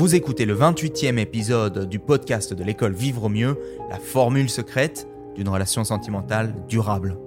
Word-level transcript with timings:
Vous 0.00 0.14
écoutez 0.14 0.46
le 0.46 0.56
28e 0.56 1.18
épisode 1.18 1.86
du 1.86 1.98
podcast 1.98 2.54
de 2.54 2.64
l'école 2.64 2.94
Vivre 2.94 3.24
au 3.24 3.28
mieux, 3.28 3.58
la 3.90 3.98
formule 3.98 4.48
secrète 4.48 5.06
d'une 5.34 5.50
relation 5.50 5.84
sentimentale 5.84 6.54
durable. 6.66 7.18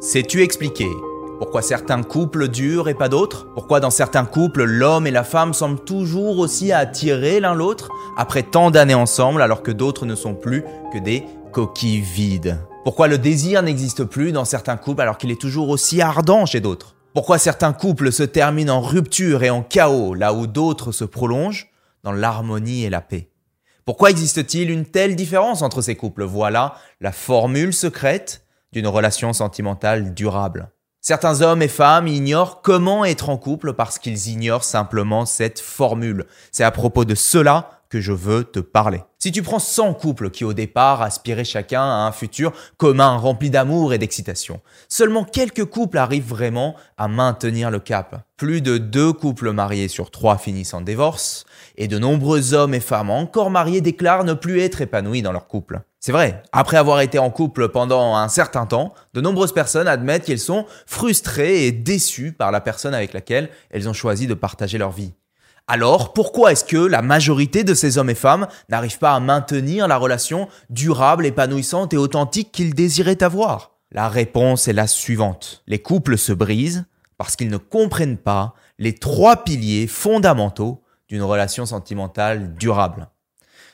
Sais-tu 0.00 0.40
expliquer 0.40 0.88
pourquoi 1.38 1.60
certains 1.60 2.02
couples 2.02 2.48
durent 2.48 2.88
et 2.88 2.94
pas 2.94 3.10
d'autres? 3.10 3.48
Pourquoi 3.52 3.80
dans 3.80 3.90
certains 3.90 4.24
couples, 4.24 4.64
l'homme 4.64 5.06
et 5.06 5.10
la 5.10 5.24
femme 5.24 5.52
semblent 5.52 5.84
toujours 5.84 6.38
aussi 6.38 6.72
attirés 6.72 7.38
l'un 7.38 7.54
l'autre 7.54 7.90
après 8.16 8.42
tant 8.42 8.70
d'années 8.70 8.94
ensemble 8.94 9.42
alors 9.42 9.62
que 9.62 9.72
d'autres 9.72 10.06
ne 10.06 10.14
sont 10.14 10.34
plus 10.34 10.64
que 10.90 10.98
des 10.98 11.22
coquilles 11.52 12.00
vides? 12.00 12.56
Pourquoi 12.84 13.08
le 13.08 13.18
désir 13.18 13.62
n'existe 13.62 14.04
plus 14.04 14.32
dans 14.32 14.46
certains 14.46 14.78
couples 14.78 15.02
alors 15.02 15.18
qu'il 15.18 15.30
est 15.30 15.38
toujours 15.38 15.68
aussi 15.68 16.00
ardent 16.00 16.46
chez 16.46 16.60
d'autres? 16.60 16.94
Pourquoi 17.18 17.38
certains 17.38 17.72
couples 17.72 18.12
se 18.12 18.22
terminent 18.22 18.76
en 18.76 18.80
rupture 18.80 19.42
et 19.42 19.50
en 19.50 19.64
chaos 19.64 20.14
là 20.14 20.32
où 20.32 20.46
d'autres 20.46 20.92
se 20.92 21.02
prolongent 21.02 21.66
dans 22.04 22.12
l'harmonie 22.12 22.84
et 22.84 22.90
la 22.90 23.00
paix? 23.00 23.28
Pourquoi 23.84 24.10
existe-t-il 24.10 24.70
une 24.70 24.86
telle 24.86 25.16
différence 25.16 25.62
entre 25.62 25.82
ces 25.82 25.96
couples? 25.96 26.22
Voilà 26.22 26.76
la 27.00 27.10
formule 27.10 27.74
secrète 27.74 28.46
d'une 28.70 28.86
relation 28.86 29.32
sentimentale 29.32 30.14
durable. 30.14 30.70
Certains 31.00 31.42
hommes 31.42 31.60
et 31.60 31.66
femmes 31.66 32.06
ignorent 32.06 32.62
comment 32.62 33.04
être 33.04 33.30
en 33.30 33.36
couple 33.36 33.72
parce 33.72 33.98
qu'ils 33.98 34.28
ignorent 34.28 34.62
simplement 34.62 35.26
cette 35.26 35.58
formule. 35.58 36.24
C'est 36.52 36.62
à 36.62 36.70
propos 36.70 37.04
de 37.04 37.16
cela 37.16 37.77
que 37.88 38.00
je 38.00 38.12
veux 38.12 38.44
te 38.44 38.60
parler. 38.60 39.02
Si 39.18 39.32
tu 39.32 39.42
prends 39.42 39.58
100 39.58 39.94
couples 39.94 40.30
qui 40.30 40.44
au 40.44 40.52
départ 40.52 41.02
aspiraient 41.02 41.44
chacun 41.44 41.82
à 41.82 42.06
un 42.06 42.12
futur 42.12 42.52
commun 42.76 43.16
rempli 43.16 43.50
d'amour 43.50 43.92
et 43.92 43.98
d'excitation, 43.98 44.60
seulement 44.88 45.24
quelques 45.24 45.64
couples 45.64 45.98
arrivent 45.98 46.28
vraiment 46.28 46.76
à 46.96 47.08
maintenir 47.08 47.70
le 47.70 47.80
cap. 47.80 48.22
Plus 48.36 48.60
de 48.60 48.78
deux 48.78 49.12
couples 49.12 49.50
mariés 49.50 49.88
sur 49.88 50.12
trois 50.12 50.38
finissent 50.38 50.74
en 50.74 50.82
divorce, 50.82 51.44
et 51.76 51.88
de 51.88 51.98
nombreux 51.98 52.54
hommes 52.54 52.74
et 52.74 52.80
femmes 52.80 53.10
encore 53.10 53.50
mariés 53.50 53.80
déclarent 53.80 54.24
ne 54.24 54.34
plus 54.34 54.60
être 54.60 54.80
épanouis 54.80 55.22
dans 55.22 55.32
leur 55.32 55.48
couple. 55.48 55.80
C'est 56.00 56.12
vrai, 56.12 56.44
après 56.52 56.76
avoir 56.76 57.00
été 57.00 57.18
en 57.18 57.30
couple 57.30 57.70
pendant 57.70 58.14
un 58.14 58.28
certain 58.28 58.66
temps, 58.66 58.94
de 59.14 59.20
nombreuses 59.20 59.52
personnes 59.52 59.88
admettent 59.88 60.24
qu'elles 60.24 60.38
sont 60.38 60.64
frustrées 60.86 61.66
et 61.66 61.72
déçues 61.72 62.30
par 62.32 62.52
la 62.52 62.60
personne 62.60 62.94
avec 62.94 63.12
laquelle 63.12 63.50
elles 63.70 63.88
ont 63.88 63.92
choisi 63.92 64.28
de 64.28 64.34
partager 64.34 64.78
leur 64.78 64.92
vie. 64.92 65.12
Alors, 65.70 66.14
pourquoi 66.14 66.52
est-ce 66.52 66.64
que 66.64 66.78
la 66.78 67.02
majorité 67.02 67.62
de 67.62 67.74
ces 67.74 67.98
hommes 67.98 68.08
et 68.08 68.14
femmes 68.14 68.48
n'arrivent 68.70 68.98
pas 68.98 69.12
à 69.12 69.20
maintenir 69.20 69.86
la 69.86 69.98
relation 69.98 70.48
durable, 70.70 71.26
épanouissante 71.26 71.92
et 71.92 71.98
authentique 71.98 72.52
qu'ils 72.52 72.74
désiraient 72.74 73.22
avoir? 73.22 73.72
La 73.92 74.08
réponse 74.08 74.66
est 74.66 74.72
la 74.72 74.86
suivante. 74.86 75.62
Les 75.66 75.80
couples 75.80 76.16
se 76.16 76.32
brisent 76.32 76.86
parce 77.18 77.36
qu'ils 77.36 77.50
ne 77.50 77.58
comprennent 77.58 78.16
pas 78.16 78.54
les 78.78 78.94
trois 78.94 79.44
piliers 79.44 79.86
fondamentaux 79.86 80.82
d'une 81.06 81.22
relation 81.22 81.66
sentimentale 81.66 82.54
durable. 82.54 83.08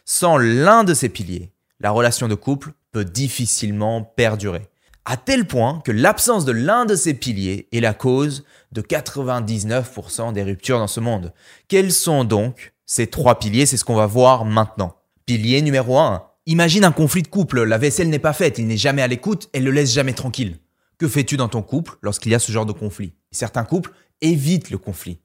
Sans 0.04 0.36
l'un 0.36 0.82
de 0.82 0.94
ces 0.94 1.08
piliers, 1.08 1.52
la 1.78 1.92
relation 1.92 2.26
de 2.26 2.34
couple 2.34 2.72
peut 2.90 3.04
difficilement 3.04 4.02
perdurer 4.02 4.68
à 5.04 5.16
tel 5.16 5.46
point 5.46 5.80
que 5.84 5.92
l'absence 5.92 6.44
de 6.44 6.52
l'un 6.52 6.86
de 6.86 6.94
ces 6.94 7.14
piliers 7.14 7.68
est 7.72 7.80
la 7.80 7.94
cause 7.94 8.44
de 8.72 8.80
99% 8.80 10.32
des 10.32 10.42
ruptures 10.42 10.78
dans 10.78 10.86
ce 10.86 11.00
monde. 11.00 11.32
Quels 11.68 11.92
sont 11.92 12.24
donc 12.24 12.72
ces 12.86 13.06
trois 13.06 13.38
piliers? 13.38 13.66
C'est 13.66 13.76
ce 13.76 13.84
qu'on 13.84 13.94
va 13.94 14.06
voir 14.06 14.44
maintenant. 14.44 14.96
Pilier 15.26 15.62
numéro 15.62 15.98
1. 15.98 16.22
Imagine 16.46 16.84
un 16.84 16.92
conflit 16.92 17.22
de 17.22 17.28
couple, 17.28 17.62
la 17.62 17.78
vaisselle 17.78 18.10
n'est 18.10 18.18
pas 18.18 18.34
faite, 18.34 18.58
il 18.58 18.66
n'est 18.66 18.76
jamais 18.76 19.00
à 19.00 19.06
l'écoute, 19.06 19.48
elle 19.54 19.64
le 19.64 19.70
laisse 19.70 19.92
jamais 19.92 20.12
tranquille. 20.12 20.58
Que 20.98 21.08
fais-tu 21.08 21.36
dans 21.36 21.48
ton 21.48 21.62
couple 21.62 21.96
lorsqu'il 22.02 22.32
y 22.32 22.34
a 22.34 22.38
ce 22.38 22.52
genre 22.52 22.66
de 22.66 22.72
conflit? 22.72 23.14
Certains 23.30 23.64
couples 23.64 23.92
évitent 24.20 24.70
le 24.70 24.78
conflit. 24.78 25.20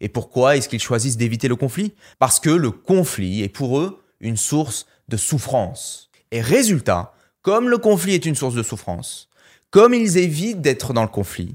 Et 0.00 0.08
pourquoi 0.08 0.56
est-ce 0.56 0.68
qu'ils 0.68 0.80
choisissent 0.80 1.16
d'éviter 1.16 1.48
le 1.48 1.56
conflit? 1.56 1.94
Parce 2.18 2.40
que 2.40 2.50
le 2.50 2.70
conflit 2.70 3.42
est 3.42 3.48
pour 3.48 3.78
eux 3.78 4.02
une 4.20 4.36
source 4.36 4.86
de 5.08 5.16
souffrance. 5.16 6.10
Et 6.32 6.40
résultat, 6.40 7.14
comme 7.46 7.68
le 7.68 7.78
conflit 7.78 8.14
est 8.14 8.26
une 8.26 8.34
source 8.34 8.56
de 8.56 8.64
souffrance, 8.64 9.28
comme 9.70 9.94
ils 9.94 10.18
évitent 10.18 10.62
d'être 10.62 10.92
dans 10.92 11.02
le 11.02 11.08
conflit, 11.08 11.54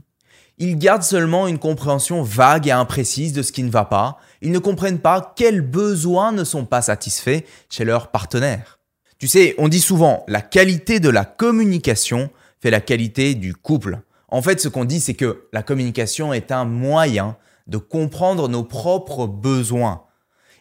ils 0.57 0.77
gardent 0.77 1.03
seulement 1.03 1.49
une 1.49 1.59
compréhension 1.59 2.23
vague 2.23 2.69
et 2.69 2.71
imprécise 2.71 3.33
de 3.33 3.41
ce 3.41 3.51
qui 3.51 3.61
ne 3.61 3.69
va 3.69 3.83
pas, 3.83 4.17
ils 4.41 4.53
ne 4.53 4.59
comprennent 4.59 5.01
pas 5.01 5.33
quels 5.35 5.59
besoins 5.59 6.31
ne 6.31 6.45
sont 6.45 6.63
pas 6.63 6.81
satisfaits 6.81 7.41
chez 7.69 7.83
leur 7.83 8.09
partenaire. 8.09 8.79
Tu 9.19 9.27
sais, 9.27 9.53
on 9.57 9.67
dit 9.67 9.81
souvent 9.81 10.23
la 10.29 10.39
qualité 10.39 11.01
de 11.01 11.09
la 11.09 11.25
communication 11.25 12.29
fait 12.61 12.71
la 12.71 12.79
qualité 12.79 13.35
du 13.35 13.53
couple. 13.53 13.99
En 14.29 14.41
fait, 14.41 14.61
ce 14.61 14.69
qu'on 14.69 14.85
dit, 14.85 15.01
c'est 15.01 15.15
que 15.15 15.49
la 15.51 15.61
communication 15.61 16.31
est 16.31 16.53
un 16.53 16.63
moyen 16.63 17.35
de 17.67 17.77
comprendre 17.77 18.47
nos 18.47 18.63
propres 18.63 19.27
besoins, 19.27 20.05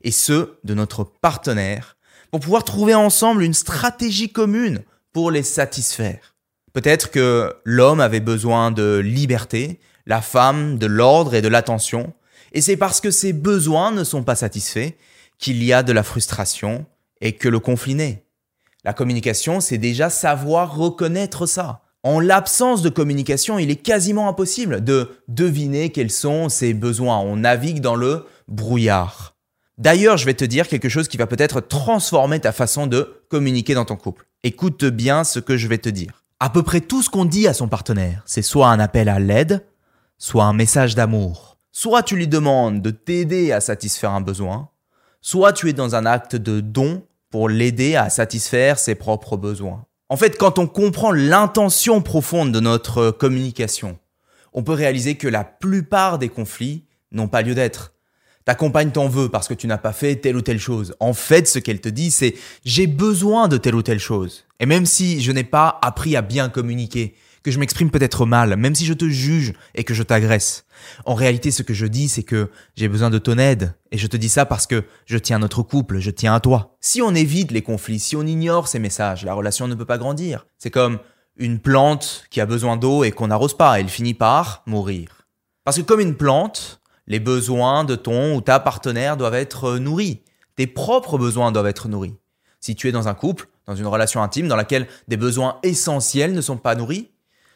et 0.03 0.11
ceux 0.11 0.59
de 0.65 0.75
notre 0.75 1.05
partenaire, 1.05 1.97
pour 2.33 2.41
pouvoir 2.41 2.65
trouver 2.65 2.97
ensemble 2.97 3.45
une 3.45 3.55
stratégie 3.55 4.33
commune 4.33 4.83
pour 5.12 5.31
les 5.31 5.43
satisfaire. 5.43 6.34
Peut-être 6.72 7.10
que 7.10 7.54
l'homme 7.65 8.00
avait 8.00 8.21
besoin 8.21 8.71
de 8.71 8.98
liberté, 8.98 9.81
la 10.06 10.22
femme 10.22 10.78
de 10.78 10.87
l'ordre 10.87 11.34
et 11.34 11.43
de 11.43 11.48
l'attention, 11.48 12.12
et 12.53 12.60
c'est 12.60 12.76
parce 12.76 13.00
que 13.00 13.10
ces 13.10 13.32
besoins 13.32 13.93
ne 13.93 14.04
sont 14.04 14.22
pas 14.22 14.37
satisfaits 14.37 14.93
qu'il 15.38 15.62
y 15.62 15.72
a 15.72 15.82
de 15.82 15.93
la 15.93 16.03
frustration 16.03 16.87
et 17.20 17.32
que 17.32 17.49
le 17.49 17.60
conflit 17.60 17.94
naît. 17.94 18.25
La 18.84 18.93
communication, 18.93 19.60
c'est 19.60 19.78
déjà 19.78 20.10
savoir 20.10 20.76
reconnaître 20.76 21.47
ça. 21.47 21.82
En 22.03 22.19
l'absence 22.19 22.81
de 22.81 22.88
communication, 22.88 23.59
il 23.59 23.70
est 23.70 23.76
quasiment 23.76 24.28
impossible 24.28 24.82
de 24.82 25.10
deviner 25.28 25.91
quels 25.91 26.10
sont 26.10 26.49
ses 26.49 26.72
besoins. 26.72 27.19
On 27.19 27.37
navigue 27.37 27.81
dans 27.81 27.94
le 27.94 28.25
brouillard. 28.49 29.37
D'ailleurs, 29.81 30.19
je 30.19 30.27
vais 30.27 30.35
te 30.35 30.45
dire 30.45 30.69
quelque 30.69 30.91
chose 30.91 31.09
qui 31.09 31.17
va 31.17 31.27
peut-être 31.27 31.63
transformer 31.63 32.39
ta 32.39 32.53
façon 32.53 32.87
de 32.87 33.23
communiquer 33.31 33.73
dans 33.73 33.87
ton 33.87 33.97
couple. 33.97 34.27
Écoute 34.43 34.85
bien 34.85 35.25
ce 35.25 35.39
que 35.39 35.57
je 35.57 35.69
vais 35.69 35.79
te 35.79 35.89
dire. 35.89 36.23
À 36.39 36.51
peu 36.51 36.63
près 36.63 36.83
tout 36.83 37.03
ce 37.03 37.09
qu'on 37.09 37.25
dit 37.25 37.49
à 37.49 37.55
son 37.55 37.67
partenaire, 37.67 38.23
c'est 38.27 38.43
soit 38.43 38.69
un 38.69 38.79
appel 38.79 39.09
à 39.09 39.19
l'aide, 39.19 39.65
soit 40.19 40.45
un 40.45 40.53
message 40.53 40.97
d'amour. 40.97 41.57
Soit 41.73 42.03
tu 42.03 42.17
lui 42.17 42.29
demandes 42.29 42.83
de 42.83 42.91
t'aider 42.91 43.53
à 43.53 43.63
satisfaire 43.63 44.11
un 44.11 44.21
besoin, 44.21 44.69
soit 45.23 45.55
tu 45.55 45.71
es 45.71 45.73
dans 45.73 45.95
un 45.95 46.05
acte 46.05 46.37
de 46.37 46.61
don 46.61 47.03
pour 47.31 47.49
l'aider 47.49 47.97
à 47.97 48.11
satisfaire 48.11 48.79
ses 48.79 48.97
propres 48.97 49.39
besoins. 49.39 49.87
En 50.11 50.19
fait, 50.19 50.37
quand 50.37 50.59
on 50.59 50.67
comprend 50.67 51.11
l'intention 51.11 52.03
profonde 52.03 52.53
de 52.53 52.61
notre 52.61 53.12
communication, 53.12 53.99
on 54.53 54.62
peut 54.62 54.73
réaliser 54.73 55.15
que 55.15 55.29
la 55.29 55.45
plupart 55.45 56.19
des 56.19 56.29
conflits 56.29 56.85
n'ont 57.12 57.29
pas 57.29 57.41
lieu 57.41 57.55
d'être. 57.55 57.95
Ta 58.50 58.56
compagne 58.56 58.91
t'en 58.91 59.06
veut 59.06 59.28
parce 59.28 59.47
que 59.47 59.55
tu 59.55 59.69
n'as 59.69 59.78
pas 59.78 59.93
fait 59.93 60.16
telle 60.16 60.34
ou 60.34 60.43
telle 60.43 60.59
chose. 60.59 60.97
En 60.99 61.12
fait, 61.12 61.47
ce 61.47 61.61
qu'elle 61.61 61.81
te 61.81 61.88
dit, 61.88 62.11
c'est 62.11 62.34
j'ai 62.65 62.88
besoin 62.88 63.47
de 63.47 63.59
telle 63.59 63.77
ou 63.77 63.83
telle 63.83 64.00
chose. 64.00 64.44
Et 64.59 64.66
même 64.66 64.87
si 64.87 65.21
je 65.21 65.31
n'ai 65.31 65.44
pas 65.44 65.78
appris 65.83 66.16
à 66.16 66.21
bien 66.21 66.49
communiquer, 66.49 67.15
que 67.44 67.53
je 67.53 67.61
m'exprime 67.61 67.93
peut-être 67.93 68.27
mal, 68.27 68.56
même 68.56 68.75
si 68.75 68.87
je 68.87 68.93
te 68.93 69.09
juge 69.09 69.53
et 69.77 69.84
que 69.84 69.94
je 69.94 70.03
t'agresse, 70.03 70.65
en 71.05 71.15
réalité, 71.15 71.53
ce 71.53 71.62
que 71.62 71.75
je 71.75 71.87
dis, 71.87 72.09
c'est 72.09 72.25
que 72.25 72.50
j'ai 72.75 72.88
besoin 72.88 73.09
de 73.09 73.19
ton 73.19 73.38
aide. 73.38 73.72
Et 73.93 73.99
je 73.99 74.09
te 74.09 74.16
dis 74.16 74.28
ça 74.28 74.47
parce 74.47 74.67
que 74.67 74.82
je 75.06 75.17
tiens 75.17 75.38
notre 75.38 75.62
couple, 75.62 76.00
je 76.00 76.11
tiens 76.11 76.34
à 76.34 76.41
toi. 76.41 76.77
Si 76.81 77.00
on 77.00 77.15
évite 77.15 77.53
les 77.53 77.62
conflits, 77.62 78.00
si 78.00 78.17
on 78.17 78.27
ignore 78.27 78.67
ces 78.67 78.81
messages, 78.81 79.25
la 79.25 79.34
relation 79.34 79.69
ne 79.69 79.77
peut 79.77 79.84
pas 79.84 79.99
grandir. 79.99 80.44
C'est 80.59 80.72
comme 80.72 80.99
une 81.37 81.61
plante 81.61 82.25
qui 82.31 82.41
a 82.41 82.47
besoin 82.47 82.77
d'eau 82.77 83.05
et 83.05 83.12
qu'on 83.12 83.28
n'arrose 83.28 83.56
pas, 83.56 83.78
elle 83.78 83.88
finit 83.88 84.15
par 84.15 84.65
mourir. 84.67 85.28
Parce 85.62 85.77
que 85.77 85.82
comme 85.82 86.00
une 86.00 86.17
plante, 86.17 86.80
les 87.10 87.19
besoins 87.19 87.82
de 87.82 87.97
ton 87.97 88.37
ou 88.37 88.41
ta 88.41 88.60
partenaire 88.60 89.16
doivent 89.16 89.34
être 89.34 89.78
nourris. 89.78 90.22
Tes 90.54 90.69
propres 90.69 91.19
besoins 91.19 91.50
doivent 91.50 91.66
être 91.66 91.88
nourris. 91.88 92.15
Si 92.60 92.76
tu 92.76 92.88
es 92.88 92.93
dans 92.93 93.09
un 93.09 93.15
couple, 93.15 93.48
dans 93.66 93.75
une 93.75 93.88
relation 93.88 94.22
intime 94.22 94.47
dans 94.47 94.54
laquelle 94.54 94.87
des 95.09 95.16
besoins 95.16 95.59
essentiels 95.65 96.32
ne 96.32 96.41
sont 96.41 96.56
pas 96.56 96.76
nourris, 96.76 97.11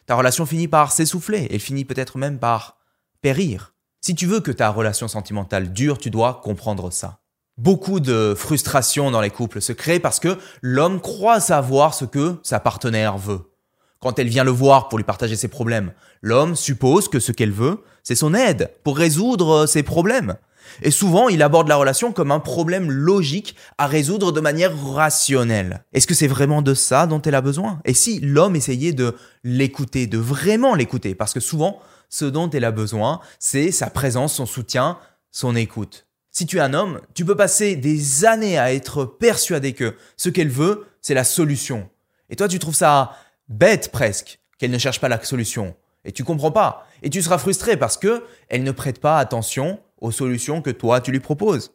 ta 0.06 0.16
relation 0.16 0.44
finit 0.44 0.66
par 0.66 0.90
s'essouffler 0.90 1.46
et 1.50 1.60
finit 1.60 1.84
peut-être 1.84 2.18
même 2.18 2.40
par 2.40 2.78
périr. 3.22 3.74
Si 4.00 4.16
tu 4.16 4.26
veux 4.26 4.40
que 4.40 4.50
ta 4.50 4.70
relation 4.70 5.06
sentimentale 5.06 5.72
dure, 5.72 5.98
tu 5.98 6.10
dois 6.10 6.40
comprendre 6.42 6.90
ça. 6.90 7.20
Beaucoup 7.56 8.00
de 8.00 8.34
frustration 8.36 9.12
dans 9.12 9.20
les 9.20 9.30
couples 9.30 9.62
se 9.62 9.72
créent 9.72 10.00
parce 10.00 10.18
que 10.18 10.36
l'homme 10.62 11.00
croit 11.00 11.38
savoir 11.38 11.94
ce 11.94 12.04
que 12.04 12.40
sa 12.42 12.58
partenaire 12.58 13.18
veut. 13.18 13.53
Quand 14.04 14.18
elle 14.18 14.28
vient 14.28 14.44
le 14.44 14.50
voir 14.50 14.90
pour 14.90 14.98
lui 14.98 15.04
partager 15.04 15.34
ses 15.34 15.48
problèmes, 15.48 15.90
l'homme 16.20 16.56
suppose 16.56 17.08
que 17.08 17.18
ce 17.18 17.32
qu'elle 17.32 17.50
veut, 17.50 17.82
c'est 18.02 18.14
son 18.14 18.34
aide 18.34 18.70
pour 18.82 18.98
résoudre 18.98 19.62
euh, 19.62 19.66
ses 19.66 19.82
problèmes. 19.82 20.34
Et 20.82 20.90
souvent, 20.90 21.30
il 21.30 21.42
aborde 21.42 21.68
la 21.68 21.76
relation 21.76 22.12
comme 22.12 22.30
un 22.30 22.38
problème 22.38 22.90
logique 22.90 23.56
à 23.78 23.86
résoudre 23.86 24.30
de 24.30 24.42
manière 24.42 24.72
rationnelle. 24.92 25.84
Est-ce 25.94 26.06
que 26.06 26.12
c'est 26.12 26.26
vraiment 26.26 26.60
de 26.60 26.74
ça 26.74 27.06
dont 27.06 27.22
elle 27.22 27.34
a 27.34 27.40
besoin? 27.40 27.80
Et 27.86 27.94
si 27.94 28.20
l'homme 28.20 28.56
essayait 28.56 28.92
de 28.92 29.16
l'écouter, 29.42 30.06
de 30.06 30.18
vraiment 30.18 30.74
l'écouter? 30.74 31.14
Parce 31.14 31.32
que 31.32 31.40
souvent, 31.40 31.80
ce 32.10 32.26
dont 32.26 32.50
elle 32.50 32.66
a 32.66 32.72
besoin, 32.72 33.20
c'est 33.38 33.70
sa 33.70 33.88
présence, 33.88 34.34
son 34.34 34.44
soutien, 34.44 34.98
son 35.30 35.56
écoute. 35.56 36.06
Si 36.30 36.44
tu 36.44 36.58
es 36.58 36.60
un 36.60 36.74
homme, 36.74 37.00
tu 37.14 37.24
peux 37.24 37.36
passer 37.36 37.74
des 37.74 38.26
années 38.26 38.58
à 38.58 38.74
être 38.74 39.06
persuadé 39.06 39.72
que 39.72 39.94
ce 40.18 40.28
qu'elle 40.28 40.50
veut, 40.50 40.84
c'est 41.00 41.14
la 41.14 41.24
solution. 41.24 41.88
Et 42.28 42.36
toi, 42.36 42.48
tu 42.48 42.58
trouves 42.58 42.74
ça 42.74 43.16
bête 43.48 43.90
presque 43.92 44.38
qu'elle 44.58 44.70
ne 44.70 44.78
cherche 44.78 45.00
pas 45.00 45.08
la 45.08 45.22
solution. 45.22 45.74
Et 46.04 46.12
tu 46.12 46.24
comprends 46.24 46.50
pas. 46.50 46.86
Et 47.02 47.10
tu 47.10 47.22
seras 47.22 47.38
frustré 47.38 47.76
parce 47.76 47.96
que 47.96 48.24
elle 48.48 48.62
ne 48.62 48.72
prête 48.72 49.00
pas 49.00 49.18
attention 49.18 49.80
aux 50.00 50.10
solutions 50.10 50.62
que 50.62 50.70
toi 50.70 51.00
tu 51.00 51.10
lui 51.10 51.20
proposes. 51.20 51.72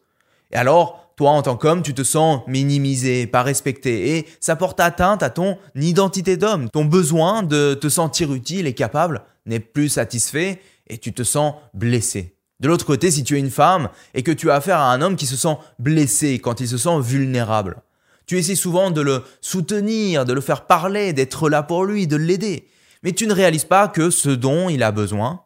Et 0.52 0.56
alors, 0.56 1.14
toi 1.16 1.32
en 1.32 1.42
tant 1.42 1.58
qu'homme, 1.58 1.84
tu 1.84 1.94
te 1.94 2.04
sens 2.04 2.42
minimisé, 2.48 3.28
pas 3.28 3.44
respecté, 3.44 4.18
et 4.18 4.28
ça 4.40 4.56
porte 4.56 4.80
atteinte 4.80 5.22
à 5.22 5.30
ton 5.30 5.58
identité 5.76 6.38
d'homme. 6.38 6.70
Ton 6.70 6.86
besoin 6.86 7.44
de 7.44 7.74
te 7.74 7.90
sentir 7.90 8.34
utile 8.34 8.68
et 8.68 8.74
capable 8.74 9.24
n'est 9.46 9.60
plus 9.60 9.90
satisfait 9.90 10.62
et 10.88 10.98
tu 10.98 11.14
te 11.14 11.24
sens 11.24 11.56
blessé. 11.74 12.36
De 12.60 12.68
l'autre 12.68 12.86
côté, 12.86 13.12
si 13.12 13.24
tu 13.24 13.36
es 13.36 13.40
une 13.40 13.52
femme 13.52 13.90
et 14.14 14.24
que 14.24 14.32
tu 14.32 14.52
as 14.52 14.56
affaire 14.56 14.80
à 14.80 14.92
un 14.92 15.02
homme 15.02 15.16
qui 15.16 15.26
se 15.26 15.38
sent 15.38 15.58
blessé 15.78 16.40
quand 16.40 16.60
il 16.60 16.68
se 16.68 16.78
sent 16.78 17.00
vulnérable, 17.02 17.82
tu 18.30 18.38
essaies 18.38 18.54
souvent 18.54 18.92
de 18.92 19.02
le 19.02 19.24
soutenir, 19.42 20.24
de 20.24 20.34
le 20.34 20.42
faire 20.42 20.68
parler, 20.68 21.14
d'être 21.14 21.50
là 21.50 21.64
pour 21.64 21.84
lui, 21.84 22.06
de 22.06 22.16
l'aider. 22.16 22.68
Mais 23.02 23.12
tu 23.12 23.26
ne 23.26 23.34
réalises 23.34 23.64
pas 23.64 23.88
que 23.88 24.12
ce 24.12 24.30
dont 24.30 24.70
il 24.70 24.84
a 24.84 24.92
besoin, 24.92 25.42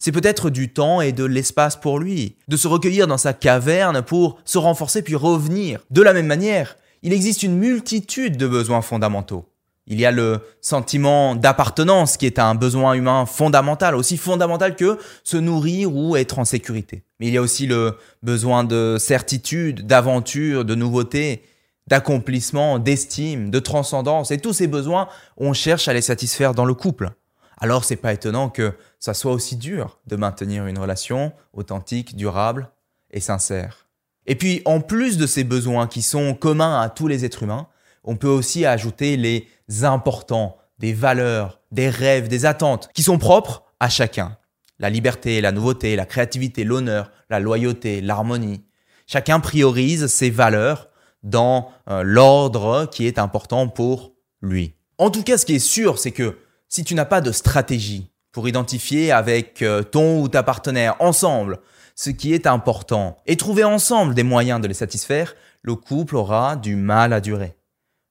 c'est 0.00 0.10
peut-être 0.10 0.50
du 0.50 0.72
temps 0.72 1.00
et 1.00 1.12
de 1.12 1.22
l'espace 1.22 1.76
pour 1.76 2.00
lui, 2.00 2.34
de 2.48 2.56
se 2.56 2.66
recueillir 2.66 3.06
dans 3.06 3.18
sa 3.18 3.34
caverne 3.34 4.02
pour 4.02 4.40
se 4.44 4.58
renforcer 4.58 5.02
puis 5.02 5.14
revenir. 5.14 5.78
De 5.92 6.02
la 6.02 6.12
même 6.12 6.26
manière, 6.26 6.76
il 7.04 7.12
existe 7.12 7.44
une 7.44 7.56
multitude 7.56 8.36
de 8.36 8.48
besoins 8.48 8.82
fondamentaux. 8.82 9.48
Il 9.86 10.00
y 10.00 10.04
a 10.04 10.10
le 10.10 10.40
sentiment 10.60 11.36
d'appartenance 11.36 12.16
qui 12.16 12.26
est 12.26 12.40
un 12.40 12.56
besoin 12.56 12.94
humain 12.94 13.26
fondamental, 13.26 13.94
aussi 13.94 14.16
fondamental 14.16 14.74
que 14.74 14.98
se 15.22 15.36
nourrir 15.36 15.94
ou 15.94 16.16
être 16.16 16.40
en 16.40 16.44
sécurité. 16.44 17.04
Mais 17.20 17.28
il 17.28 17.34
y 17.34 17.36
a 17.36 17.42
aussi 17.42 17.68
le 17.68 17.96
besoin 18.24 18.64
de 18.64 18.96
certitude, 18.98 19.86
d'aventure, 19.86 20.64
de 20.64 20.74
nouveauté, 20.74 21.44
d'accomplissement, 21.86 22.78
d'estime, 22.78 23.50
de 23.50 23.58
transcendance, 23.58 24.30
et 24.30 24.38
tous 24.38 24.52
ces 24.52 24.66
besoins, 24.66 25.08
on 25.36 25.52
cherche 25.52 25.88
à 25.88 25.92
les 25.92 26.00
satisfaire 26.00 26.54
dans 26.54 26.64
le 26.64 26.74
couple. 26.74 27.10
Alors 27.58 27.84
c'est 27.84 27.96
pas 27.96 28.12
étonnant 28.12 28.48
que 28.48 28.74
ça 28.98 29.14
soit 29.14 29.32
aussi 29.32 29.56
dur 29.56 29.98
de 30.06 30.16
maintenir 30.16 30.66
une 30.66 30.78
relation 30.78 31.32
authentique, 31.52 32.16
durable 32.16 32.70
et 33.10 33.20
sincère. 33.20 33.86
Et 34.26 34.34
puis 34.34 34.62
en 34.64 34.80
plus 34.80 35.18
de 35.18 35.26
ces 35.26 35.44
besoins 35.44 35.86
qui 35.86 36.02
sont 36.02 36.34
communs 36.34 36.80
à 36.80 36.88
tous 36.88 37.06
les 37.06 37.24
êtres 37.24 37.42
humains, 37.42 37.68
on 38.02 38.16
peut 38.16 38.28
aussi 38.28 38.66
ajouter 38.66 39.16
les 39.16 39.48
importants, 39.82 40.58
des 40.78 40.92
valeurs, 40.92 41.60
des 41.72 41.88
rêves, 41.88 42.28
des 42.28 42.44
attentes 42.44 42.90
qui 42.94 43.02
sont 43.02 43.18
propres 43.18 43.64
à 43.80 43.88
chacun. 43.88 44.36
La 44.78 44.90
liberté, 44.90 45.40
la 45.40 45.52
nouveauté, 45.52 45.96
la 45.96 46.06
créativité, 46.06 46.64
l'honneur, 46.64 47.10
la 47.30 47.40
loyauté, 47.40 48.00
l'harmonie. 48.00 48.64
Chacun 49.06 49.40
priorise 49.40 50.06
ses 50.06 50.30
valeurs 50.30 50.88
dans 51.24 51.70
euh, 51.88 52.02
l'ordre 52.04 52.88
qui 52.90 53.06
est 53.06 53.18
important 53.18 53.66
pour 53.66 54.12
lui. 54.40 54.74
En 54.98 55.10
tout 55.10 55.24
cas, 55.24 55.38
ce 55.38 55.46
qui 55.46 55.56
est 55.56 55.58
sûr, 55.58 55.98
c'est 55.98 56.12
que 56.12 56.38
si 56.68 56.84
tu 56.84 56.94
n'as 56.94 57.04
pas 57.04 57.20
de 57.20 57.32
stratégie 57.32 58.10
pour 58.30 58.48
identifier 58.48 59.10
avec 59.10 59.62
euh, 59.62 59.82
ton 59.82 60.20
ou 60.20 60.28
ta 60.28 60.42
partenaire 60.42 60.94
ensemble 61.00 61.58
ce 61.96 62.10
qui 62.10 62.32
est 62.32 62.46
important 62.46 63.16
et 63.26 63.36
trouver 63.36 63.64
ensemble 63.64 64.14
des 64.14 64.22
moyens 64.22 64.60
de 64.60 64.68
les 64.68 64.74
satisfaire, 64.74 65.34
le 65.62 65.74
couple 65.74 66.16
aura 66.16 66.56
du 66.56 66.76
mal 66.76 67.12
à 67.12 67.20
durer. 67.20 67.56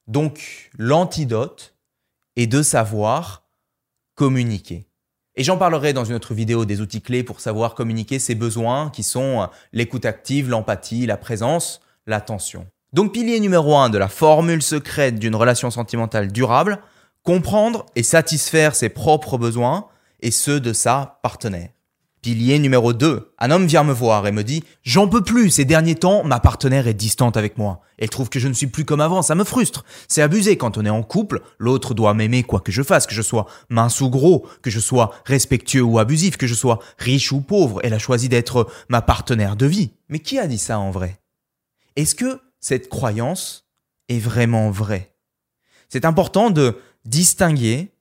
Donc, 0.08 0.72
l'antidote 0.78 1.76
est 2.36 2.48
de 2.48 2.62
savoir 2.64 3.44
communiquer. 4.16 4.88
Et 5.36 5.44
j'en 5.44 5.58
parlerai 5.58 5.94
dans 5.94 6.06
une 6.06 6.16
autre 6.16 6.34
vidéo 6.34 6.66
des 6.66 6.82
outils 6.82 7.02
clés 7.02 7.24
pour 7.24 7.40
savoir 7.40 7.74
communiquer 7.74 8.20
ses 8.20 8.36
besoins 8.36 8.90
qui 8.90 9.04
sont 9.04 9.42
euh, 9.42 9.48
l'écoute 9.72 10.06
active, 10.06 10.50
l'empathie, 10.50 11.06
la 11.06 11.18
présence, 11.18 11.82
l'attention. 12.06 12.68
Donc 12.94 13.12
pilier 13.12 13.40
numéro 13.40 13.76
1 13.76 13.90
de 13.90 13.98
la 13.98 14.08
formule 14.08 14.62
secrète 14.62 15.18
d'une 15.18 15.36
relation 15.36 15.72
sentimentale 15.72 16.32
durable, 16.32 16.78
comprendre 17.24 17.88
et 17.96 18.04
satisfaire 18.04 18.76
ses 18.76 18.90
propres 18.90 19.40
besoins 19.40 19.88
et 20.22 20.30
ceux 20.30 20.60
de 20.60 20.74
sa 20.74 21.20
partenaire. 21.24 21.70
Pilier 22.22 22.60
numéro 22.60 22.94
2. 22.94 23.34
Un 23.40 23.52
homme 23.52 23.66
vient 23.66 23.84
me 23.84 23.92
voir 23.92 24.28
et 24.28 24.32
me 24.32 24.44
dit 24.44 24.64
J'en 24.84 25.08
peux 25.08 25.24
plus, 25.24 25.50
ces 25.50 25.66
derniers 25.66 25.96
temps, 25.96 26.24
ma 26.24 26.40
partenaire 26.40 26.88
est 26.88 26.94
distante 26.94 27.36
avec 27.36 27.58
moi. 27.58 27.82
Elle 27.98 28.12
trouve 28.12 28.30
que 28.30 28.40
je 28.40 28.48
ne 28.48 28.54
suis 28.54 28.68
plus 28.68 28.86
comme 28.86 29.02
avant, 29.02 29.24
ça 29.24 29.34
me 29.34 29.44
frustre. 29.44 29.84
C'est 30.08 30.22
abusé 30.22 30.56
quand 30.56 30.78
on 30.78 30.86
est 30.86 30.90
en 30.90 31.04
couple, 31.04 31.42
l'autre 31.58 31.96
doit 31.96 32.14
m'aimer 32.14 32.44
quoi 32.44 32.60
que 32.60 32.72
je 32.72 32.84
fasse, 32.84 33.08
que 33.08 33.16
je 33.16 33.24
sois 33.24 33.48
mince 33.70 34.02
ou 34.02 34.10
gros, 34.10 34.48
que 34.62 34.70
je 34.70 34.80
sois 34.80 35.14
respectueux 35.26 35.82
ou 35.82 35.98
abusif, 35.98 36.38
que 36.38 36.48
je 36.48 36.54
sois 36.54 36.80
riche 37.00 37.32
ou 37.32 37.42
pauvre. 37.42 37.82
Elle 37.84 37.94
a 37.94 38.00
choisi 38.00 38.30
d'être 38.30 38.68
ma 38.88 39.02
partenaire 39.02 39.56
de 39.56 39.66
vie. 39.66 39.92
Mais 40.10 40.20
qui 40.20 40.38
a 40.38 40.46
dit 40.46 40.60
ça 40.60 40.78
en 40.78 40.92
vrai? 40.92 41.20
Est-ce 41.96 42.16
que 42.16 42.40
cette 42.64 42.88
croyance 42.88 43.68
est 44.08 44.20
vraiment 44.20 44.72
vraie. 44.72 45.14
C'est 45.90 46.06
important 46.06 46.50
de 46.50 46.80
distinguer 47.04 47.92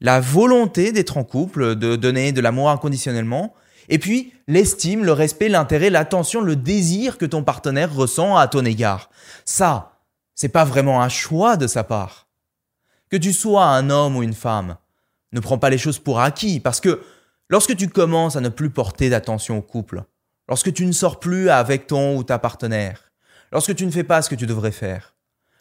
la 0.00 0.18
volonté 0.20 0.90
d'être 0.90 1.16
en 1.18 1.24
couple, 1.24 1.76
de 1.76 1.94
donner 1.94 2.32
de 2.32 2.40
l'amour 2.40 2.68
inconditionnellement, 2.68 3.54
et 3.88 4.00
puis 4.00 4.34
l'estime, 4.48 5.04
le 5.04 5.12
respect, 5.12 5.48
l'intérêt, 5.48 5.88
l'attention, 5.88 6.40
le 6.40 6.56
désir 6.56 7.16
que 7.16 7.26
ton 7.26 7.44
partenaire 7.44 7.94
ressent 7.94 8.36
à 8.36 8.48
ton 8.48 8.64
égard. 8.64 9.08
Ça, 9.44 10.00
c'est 10.34 10.48
pas 10.48 10.64
vraiment 10.64 11.00
un 11.00 11.08
choix 11.08 11.56
de 11.56 11.68
sa 11.68 11.84
part. 11.84 12.26
Que 13.10 13.16
tu 13.16 13.32
sois 13.32 13.66
un 13.66 13.88
homme 13.88 14.16
ou 14.16 14.24
une 14.24 14.34
femme, 14.34 14.78
ne 15.30 15.38
prends 15.38 15.58
pas 15.58 15.70
les 15.70 15.78
choses 15.78 16.00
pour 16.00 16.18
acquis, 16.18 16.58
parce 16.58 16.80
que 16.80 17.02
lorsque 17.48 17.76
tu 17.76 17.88
commences 17.88 18.34
à 18.34 18.40
ne 18.40 18.48
plus 18.48 18.70
porter 18.70 19.10
d'attention 19.10 19.58
au 19.58 19.62
couple, 19.62 20.02
lorsque 20.48 20.72
tu 20.72 20.86
ne 20.86 20.92
sors 20.92 21.20
plus 21.20 21.50
avec 21.50 21.86
ton 21.86 22.16
ou 22.16 22.24
ta 22.24 22.40
partenaire, 22.40 23.07
lorsque 23.52 23.74
tu 23.74 23.86
ne 23.86 23.90
fais 23.90 24.04
pas 24.04 24.22
ce 24.22 24.30
que 24.30 24.34
tu 24.34 24.46
devrais 24.46 24.72
faire. 24.72 25.14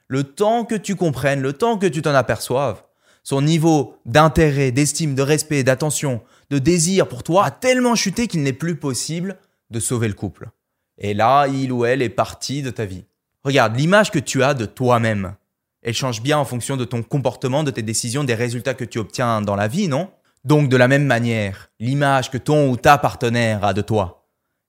Le 0.07 0.23
temps 0.23 0.65
que 0.65 0.75
tu 0.75 0.95
comprennes, 0.95 1.41
le 1.41 1.53
temps 1.53 1.77
que 1.77 1.87
tu 1.87 2.01
t'en 2.01 2.13
aperçoives, 2.13 2.83
son 3.23 3.41
niveau 3.41 3.97
d'intérêt, 4.05 4.71
d'estime, 4.71 5.15
de 5.15 5.21
respect, 5.21 5.63
d'attention, 5.63 6.21
de 6.49 6.59
désir 6.59 7.07
pour 7.07 7.23
toi 7.23 7.45
a 7.45 7.51
tellement 7.51 7.95
chuté 7.95 8.27
qu'il 8.27 8.41
n'est 8.41 8.53
plus 8.53 8.77
possible 8.77 9.37
de 9.69 9.79
sauver 9.81 10.07
le 10.07 10.13
couple. 10.13 10.47
Et 10.97 11.13
là, 11.13 11.47
il 11.47 11.71
ou 11.71 11.85
elle 11.85 12.01
est 12.01 12.09
parti 12.09 12.61
de 12.61 12.69
ta 12.69 12.85
vie. 12.85 13.03
Regarde, 13.43 13.75
l'image 13.75 14.11
que 14.11 14.19
tu 14.19 14.43
as 14.43 14.53
de 14.53 14.65
toi-même, 14.65 15.35
elle 15.81 15.93
change 15.93 16.21
bien 16.21 16.37
en 16.37 16.45
fonction 16.45 16.77
de 16.77 16.85
ton 16.85 17.03
comportement, 17.03 17.63
de 17.63 17.71
tes 17.71 17.81
décisions, 17.81 18.23
des 18.23 18.33
résultats 18.33 18.73
que 18.73 18.85
tu 18.85 18.97
obtiens 18.97 19.41
dans 19.41 19.55
la 19.55 19.67
vie, 19.67 19.87
non? 19.87 20.09
Donc 20.43 20.69
de 20.69 20.77
la 20.77 20.87
même 20.87 21.05
manière, 21.05 21.69
l'image 21.79 22.31
que 22.31 22.37
ton 22.37 22.69
ou 22.69 22.77
ta 22.77 22.97
partenaire 22.97 23.63
a 23.65 23.73
de 23.73 23.81
toi, 23.81 24.25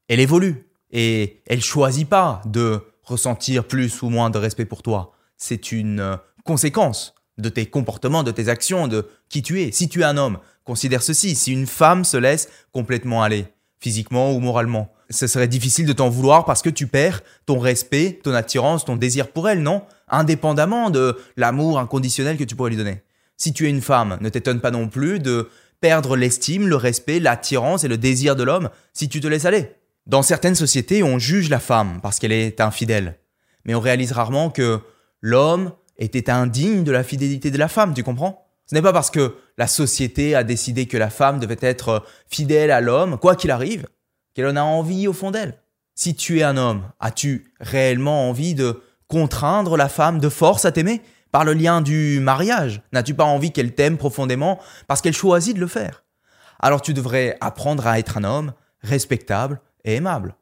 elle 0.09 0.21
évolue. 0.21 0.64
Et 0.91 1.43
elle 1.47 1.61
choisit 1.61 2.09
pas 2.09 2.41
de 2.47 2.82
ressentir 3.08 3.64
plus 3.64 4.02
ou 4.02 4.10
moins 4.10 4.31
de 4.31 4.38
respect 4.38 4.64
pour 4.64 4.82
toi. 4.82 5.12
C'est 5.37 5.72
une 5.72 6.00
euh, 6.00 6.16
conséquence 6.44 7.14
de 7.38 7.49
tes 7.49 7.66
comportements, 7.66 8.22
de 8.22 8.31
tes 8.31 8.49
actions, 8.49 8.88
de 8.88 9.06
qui 9.28 9.43
tu 9.43 9.62
es. 9.62 9.72
Si 9.72 9.88
tu 9.88 10.00
es 10.00 10.05
un 10.05 10.16
homme, 10.16 10.38
considère 10.64 11.02
ceci. 11.02 11.35
Si 11.35 11.52
une 11.52 11.66
femme 11.66 12.04
se 12.04 12.16
laisse 12.16 12.49
complètement 12.73 13.23
aller, 13.23 13.47
physiquement 13.80 14.33
ou 14.33 14.40
moralement, 14.40 14.92
ce 15.11 15.26
serait 15.26 15.49
difficile 15.49 15.87
de 15.87 15.92
t'en 15.92 16.11
vouloir 16.11 16.44
parce 16.44 16.62
que 16.62 16.71
tu 16.71 16.87
perds 16.87 17.23
ton 17.47 17.59
respect, 17.59 18.21
ton 18.23 18.35
attirance, 18.35 18.85
ton 18.85 18.97
désir 18.97 19.28
pour 19.28 19.49
elle, 19.49 19.62
non? 19.62 19.83
Indépendamment 20.09 20.90
de 20.90 21.16
l'amour 21.37 21.78
inconditionnel 21.78 22.37
que 22.37 22.44
tu 22.44 22.56
pourrais 22.56 22.71
lui 22.71 22.76
donner. 22.76 23.02
Si 23.37 23.52
tu 23.52 23.66
es 23.66 23.71
une 23.71 23.80
femme, 23.80 24.18
ne 24.21 24.28
t'étonne 24.28 24.61
pas 24.61 24.73
non 24.73 24.88
plus 24.88 25.21
de 25.21 25.49
perdre 25.80 26.16
l'estime, 26.16 26.66
le 26.66 26.76
respect, 26.76 27.21
l'attirance 27.21 27.85
et 27.85 27.88
le 27.88 27.97
désir 27.97 28.35
de 28.35 28.42
l'homme 28.42 28.68
si 28.92 29.09
tu 29.09 29.21
te 29.21 29.28
laisses 29.28 29.44
aller. 29.44 29.71
Dans 30.09 30.23
certaines 30.23 30.55
sociétés, 30.55 31.03
on 31.03 31.19
juge 31.19 31.50
la 31.50 31.61
femme 31.61 32.00
parce 32.03 32.19
qu'elle 32.19 32.33
est 32.33 32.62
infidèle. 32.62 33.19
Mais 33.67 33.75
on 33.75 33.81
réalise 33.81 34.12
rarement 34.12 34.49
que 34.49 34.81
l'homme 35.21 35.73
était 35.99 36.31
indigne 36.31 36.83
de 36.83 36.93
la 36.93 37.05
fidélité 37.05 37.50
de 37.50 37.59
la 37.59 37.69
femme, 37.69 37.93
tu 37.93 38.03
comprends? 38.03 38.47
Ce 38.65 38.75
n'est 38.75 38.81
pas 38.81 38.95
parce 38.95 39.11
que 39.11 39.37
la 39.59 39.67
société 39.67 40.35
a 40.35 40.45
décidé 40.45 40.87
que 40.87 40.97
la 40.97 41.11
femme 41.11 41.38
devait 41.38 41.59
être 41.61 42.07
fidèle 42.27 42.71
à 42.71 42.81
l'homme, 42.81 43.19
quoi 43.19 43.37
qu'il 43.37 43.50
arrive, 43.50 43.87
qu'elle 44.33 44.47
en 44.47 44.57
a 44.57 44.62
envie 44.62 45.09
au 45.09 45.12
fond 45.12 45.31
d'elle. 45.31 45.59
Si 45.95 46.15
tu 46.15 46.38
es 46.38 46.43
un 46.43 46.57
homme, 46.57 46.91
as-tu 47.00 47.53
réellement 47.61 48.31
envie 48.31 48.55
de 48.55 48.83
contraindre 49.09 49.77
la 49.77 49.91
femme 49.91 50.21
de 50.21 50.31
force 50.31 50.65
à 50.65 50.73
t'aimer? 50.73 51.03
Par 51.33 51.45
le 51.45 51.53
lien 51.53 51.83
du 51.83 52.21
mariage 52.21 52.81
N'as-tu 52.93 53.12
pas 53.12 53.25
envie 53.25 53.53
qu'elle 53.53 53.75
t'aime 53.75 53.99
profondément 53.99 54.59
parce 54.87 55.03
qu'elle 55.03 55.12
choisit 55.12 55.55
de 55.55 55.61
le 55.61 55.67
faire? 55.67 56.05
Alors 56.59 56.81
tu 56.81 56.95
devrais 56.95 57.37
apprendre 57.43 57.87
à 57.87 57.99
être 57.99 58.17
un 58.17 58.25
homme 58.25 58.55
respectable, 58.81 59.61
aimable. 59.85 60.37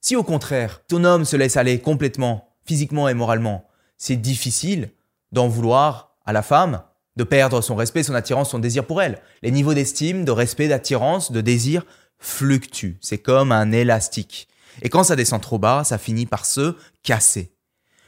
Si 0.00 0.16
au 0.16 0.22
contraire, 0.22 0.82
ton 0.86 1.04
homme 1.04 1.24
se 1.24 1.36
laisse 1.36 1.56
aller 1.56 1.80
complètement, 1.80 2.56
physiquement 2.64 3.08
et 3.08 3.14
moralement, 3.14 3.66
c'est 3.96 4.16
difficile 4.16 4.90
d'en 5.32 5.48
vouloir 5.48 6.16
à 6.24 6.32
la 6.32 6.42
femme, 6.42 6.82
de 7.16 7.24
perdre 7.24 7.60
son 7.60 7.74
respect, 7.74 8.04
son 8.04 8.14
attirance, 8.14 8.50
son 8.50 8.58
désir 8.58 8.86
pour 8.86 9.02
elle. 9.02 9.20
Les 9.42 9.50
niveaux 9.50 9.74
d'estime, 9.74 10.24
de 10.24 10.30
respect, 10.30 10.68
d'attirance, 10.68 11.32
de 11.32 11.40
désir 11.40 11.84
fluctuent. 12.18 12.98
C'est 13.00 13.18
comme 13.18 13.50
un 13.50 13.72
élastique. 13.72 14.48
Et 14.82 14.88
quand 14.88 15.04
ça 15.04 15.16
descend 15.16 15.40
trop 15.40 15.58
bas, 15.58 15.82
ça 15.84 15.98
finit 15.98 16.26
par 16.26 16.46
se 16.46 16.76
casser. 17.02 17.52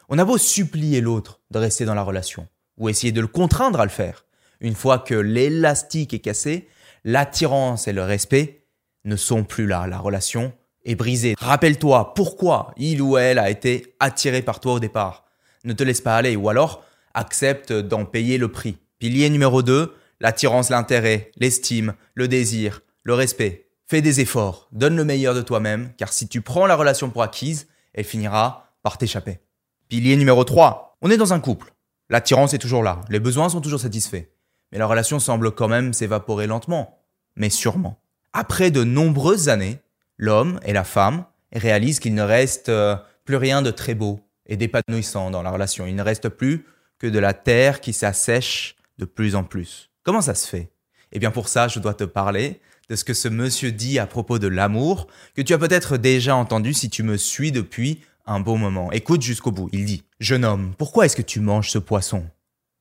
On 0.09 0.19
a 0.19 0.25
beau 0.25 0.39
supplier 0.39 1.01
l'autre 1.01 1.41
de 1.51 1.59
rester 1.59 1.85
dans 1.85 1.95
la 1.95 2.03
relation, 2.03 2.47
ou 2.79 2.89
essayer 2.89 3.13
de 3.13 3.21
le 3.21 3.27
contraindre 3.27 3.81
à 3.81 3.85
le 3.85 3.91
faire. 3.91 4.27
Une 4.61 4.75
fois 4.75 4.99
que 4.99 5.15
l'élastique 5.15 6.15
est 6.15 6.21
cassé, 6.21 6.69
l'attirance 7.05 7.89
et 7.89 7.93
le 7.93 8.03
respect 8.03 8.60
ne 9.05 9.17
sont 9.17 9.45
plus 9.45 9.67
là. 9.67 9.87
La 9.87 9.99
relation 9.99 10.53
est 10.85 10.95
brisé. 10.95 11.35
Rappelle-toi 11.39 12.15
pourquoi 12.15 12.73
il 12.77 13.03
ou 13.03 13.17
elle 13.19 13.39
a 13.39 13.51
été 13.51 13.95
attiré 14.01 14.43
par 14.43 14.61
toi 14.61 14.75
au 14.75 14.81
départ. 14.81 15.25
Ne 15.65 15.73
te 15.73 15.83
laisse 15.83 16.01
pas 16.01 16.17
aller 16.17 16.37
ou 16.37 16.49
alors 16.49 16.85
accepte 17.15 17.73
d'en 17.73 18.05
payer 18.05 18.39
le 18.39 18.49
prix. 18.49 18.79
Pilier 18.99 19.31
numéro 19.31 19.63
2, 19.63 19.95
l'attirance, 20.21 20.71
l'intérêt, 20.71 21.31
l'estime, 21.37 21.95
le 22.15 22.29
désir, 22.29 22.83
le 23.03 23.15
respect. 23.15 23.69
Fais 23.87 24.03
des 24.03 24.21
efforts, 24.21 24.69
donne 24.73 24.97
le 24.97 25.05
meilleur 25.05 25.35
de 25.35 25.43
toi-même, 25.43 25.93
car 25.97 26.13
si 26.13 26.29
tu 26.29 26.43
prends 26.43 26.67
la 26.67 26.77
relation 26.77 27.11
pour 27.11 27.23
acquise, 27.23 27.67
elle 27.93 28.05
finira 28.05 28.73
par 28.83 28.99
t'échapper. 28.99 29.41
Pilier 29.89 30.17
numéro 30.17 30.45
3. 30.45 30.99
On 31.03 31.11
est 31.11 31.17
dans 31.17 31.33
un 31.33 31.41
couple. 31.41 31.73
L'attirance 32.09 32.55
est 32.55 32.59
toujours 32.59 32.83
là, 32.83 33.01
les 33.09 33.21
besoins 33.21 33.49
sont 33.49 33.61
toujours 33.61 33.81
satisfaits. 33.81 34.29
Mais 34.71 34.79
la 34.79 34.87
relation 34.87 35.19
semble 35.19 35.53
quand 35.53 35.69
même 35.69 35.93
s'évaporer 35.93 36.47
lentement, 36.47 37.03
mais 37.37 37.51
sûrement. 37.51 38.00
Après 38.33 38.71
de 38.71 38.85
nombreuses 38.85 39.49
années, 39.49 39.79
l'homme 40.17 40.61
et 40.65 40.73
la 40.73 40.85
femme 40.85 41.25
réalisent 41.53 41.99
qu'il 41.99 42.15
ne 42.15 42.23
reste 42.23 42.69
euh, 42.69 42.97
plus 43.25 43.37
rien 43.37 43.63
de 43.63 43.71
très 43.71 43.95
beau 43.95 44.21
et 44.47 44.57
d'épanouissant 44.57 45.31
dans 45.31 45.43
la 45.43 45.51
relation. 45.51 45.87
Il 45.87 45.97
ne 45.97 46.03
reste 46.03 46.29
plus 46.29 46.65
que 46.99 47.07
de 47.07 47.19
la 47.19 47.35
terre 47.35 47.81
qui 47.81 47.93
s'assèche 47.93 48.77
de 48.99 49.05
plus 49.05 49.35
en 49.35 49.45
plus. 49.45 49.91
Comment 50.05 50.21
ça 50.21 50.35
se 50.35 50.47
fait? 50.47 50.71
Eh 51.13 51.19
bien 51.19 51.31
pour 51.31 51.49
ça, 51.49 51.67
je 51.67 51.81
dois 51.81 51.95
te 51.95 52.05
parler 52.05 52.61
de 52.89 52.97
ce 52.97 53.05
que 53.05 53.15
ce 53.15 53.29
monsieur 53.29 53.73
dit 53.73 53.99
à 53.99 54.07
propos 54.07 54.39
de 54.39 54.49
l'amour, 54.49 55.07
que 55.35 55.43
tu 55.43 55.55
as 55.55 55.59
peut-être 55.59 55.97
déjà 55.97 56.35
entendu 56.35 56.75
si 56.75 56.91
tu 56.91 57.03
me 57.03 57.17
suis 57.17 57.53
depuis 57.53 58.01
un 58.27 58.41
bon 58.41 58.59
moment. 58.59 58.93
Écoute 58.93 59.23
jusqu'au 59.23 59.53
bout. 59.53 59.69
Il 59.73 59.85
dit 59.85 60.03
Jeune 60.19 60.45
homme, 60.45 60.75
pourquoi 60.77 61.07
est-ce 61.07 61.17
que 61.17 61.23
tu 61.23 61.41
manges 61.41 61.71
ce 61.71 61.79
poisson? 61.79 62.27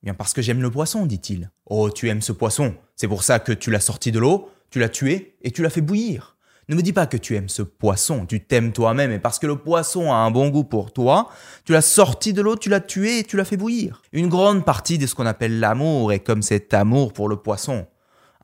Bien 0.01 0.13
parce 0.13 0.33
que 0.33 0.41
j'aime 0.41 0.61
le 0.61 0.71
poisson, 0.71 1.05
dit-il. 1.05 1.51
Oh, 1.65 1.89
tu 1.89 2.07
aimes 2.07 2.21
ce 2.21 2.31
poisson. 2.31 2.75
C'est 2.95 3.07
pour 3.07 3.23
ça 3.23 3.39
que 3.39 3.51
tu 3.51 3.69
l'as 3.69 3.79
sorti 3.79 4.11
de 4.11 4.19
l'eau, 4.19 4.49
tu 4.69 4.79
l'as 4.79 4.89
tué 4.89 5.35
et 5.41 5.51
tu 5.51 5.61
l'as 5.61 5.69
fait 5.69 5.81
bouillir. 5.81 6.37
Ne 6.69 6.75
me 6.75 6.83
dis 6.83 6.93
pas 6.93 7.07
que 7.07 7.17
tu 7.17 7.35
aimes 7.35 7.49
ce 7.49 7.63
poisson, 7.63 8.27
tu 8.27 8.45
t'aimes 8.45 8.71
toi-même 8.71 9.11
et 9.11 9.17
parce 9.17 9.39
que 9.39 9.47
le 9.47 9.55
poisson 9.55 10.11
a 10.11 10.17
un 10.17 10.29
bon 10.29 10.49
goût 10.49 10.63
pour 10.63 10.93
toi, 10.93 11.29
tu 11.65 11.71
l'as 11.71 11.81
sorti 11.81 12.31
de 12.31 12.43
l'eau, 12.43 12.55
tu 12.55 12.69
l'as 12.69 12.79
tué 12.79 13.19
et 13.19 13.23
tu 13.23 13.37
l'as 13.37 13.45
fait 13.45 13.57
bouillir. 13.57 14.03
Une 14.13 14.29
grande 14.29 14.63
partie 14.63 14.99
de 14.99 15.07
ce 15.07 15.15
qu'on 15.15 15.25
appelle 15.25 15.59
l'amour 15.59 16.13
est 16.13 16.19
comme 16.19 16.43
cet 16.43 16.75
amour 16.75 17.11
pour 17.13 17.27
le 17.27 17.37
poisson. 17.37 17.87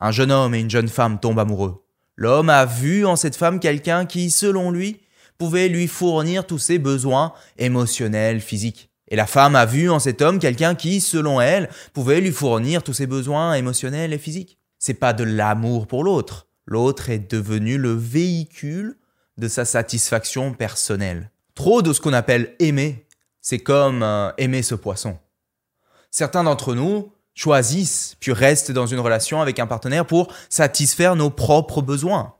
Un 0.01 0.12
jeune 0.12 0.32
homme 0.32 0.55
et 0.55 0.60
une 0.60 0.72
jeune 0.72 0.88
femme 0.88 1.20
tombent 1.20 1.38
amoureux. 1.38 1.86
L'homme 2.15 2.50
a 2.50 2.65
vu 2.65 3.05
en 3.05 3.15
cette 3.15 3.36
femme 3.36 3.60
quelqu'un 3.60 4.08
qui, 4.08 4.32
selon 4.32 4.72
lui, 4.72 5.01
pouvait 5.38 5.67
lui 5.67 5.88
fournir 5.88 6.48
tous 6.48 6.58
ses 6.58 6.79
besoins 6.79 7.34
émotionnels, 7.60 8.39
physiques. 8.41 8.89
Et 9.08 9.15
la 9.15 9.27
femme 9.27 9.55
a 9.55 9.67
vu 9.67 9.91
en 9.91 10.00
cet 10.00 10.24
homme 10.24 10.39
quelqu'un 10.39 10.74
qui, 10.74 11.00
selon 11.00 11.41
elle, 11.41 11.70
pouvait 11.94 12.22
lui 12.22 12.32
fournir 12.32 12.82
tous 12.82 12.94
ses 12.94 13.05
besoins 13.05 13.53
émotionnels 13.53 14.13
et 14.13 14.17
physiques. 14.17 14.58
C'est 14.86 14.94
pas 14.94 15.13
de 15.13 15.24
l'amour 15.24 15.88
pour 15.88 16.04
l'autre, 16.04 16.46
L'autre 16.68 17.10
est 17.10 17.32
devenu 17.32 17.80
le 17.80 17.92
véhicule 17.92 19.00
de 19.39 19.48
sa 19.48 19.65
satisfaction 19.65 20.54
personnelle. 20.54 21.32
Trop 21.56 21.82
de 21.82 21.92
ce 21.92 22.00
qu'on 22.00 22.13
appelle 22.13 22.56
aimer, 22.60 23.08
c'est 23.42 23.58
comme 23.58 24.04
euh, 24.04 24.30
aimer 24.38 24.62
ce 24.62 24.75
poisson. 24.75 25.18
Certains 26.12 26.44
d'entre 26.44 26.75
nous 26.75 27.12
choisissent 27.34 28.15
puis 28.20 28.32
restent 28.32 28.72
dans 28.72 28.86
une 28.86 29.00
relation 29.00 29.42
avec 29.42 29.58
un 29.58 29.65
partenaire 29.65 30.06
pour 30.06 30.32
satisfaire 30.50 31.15
nos 31.15 31.32
propres 31.32 31.82
besoins. 31.82 32.36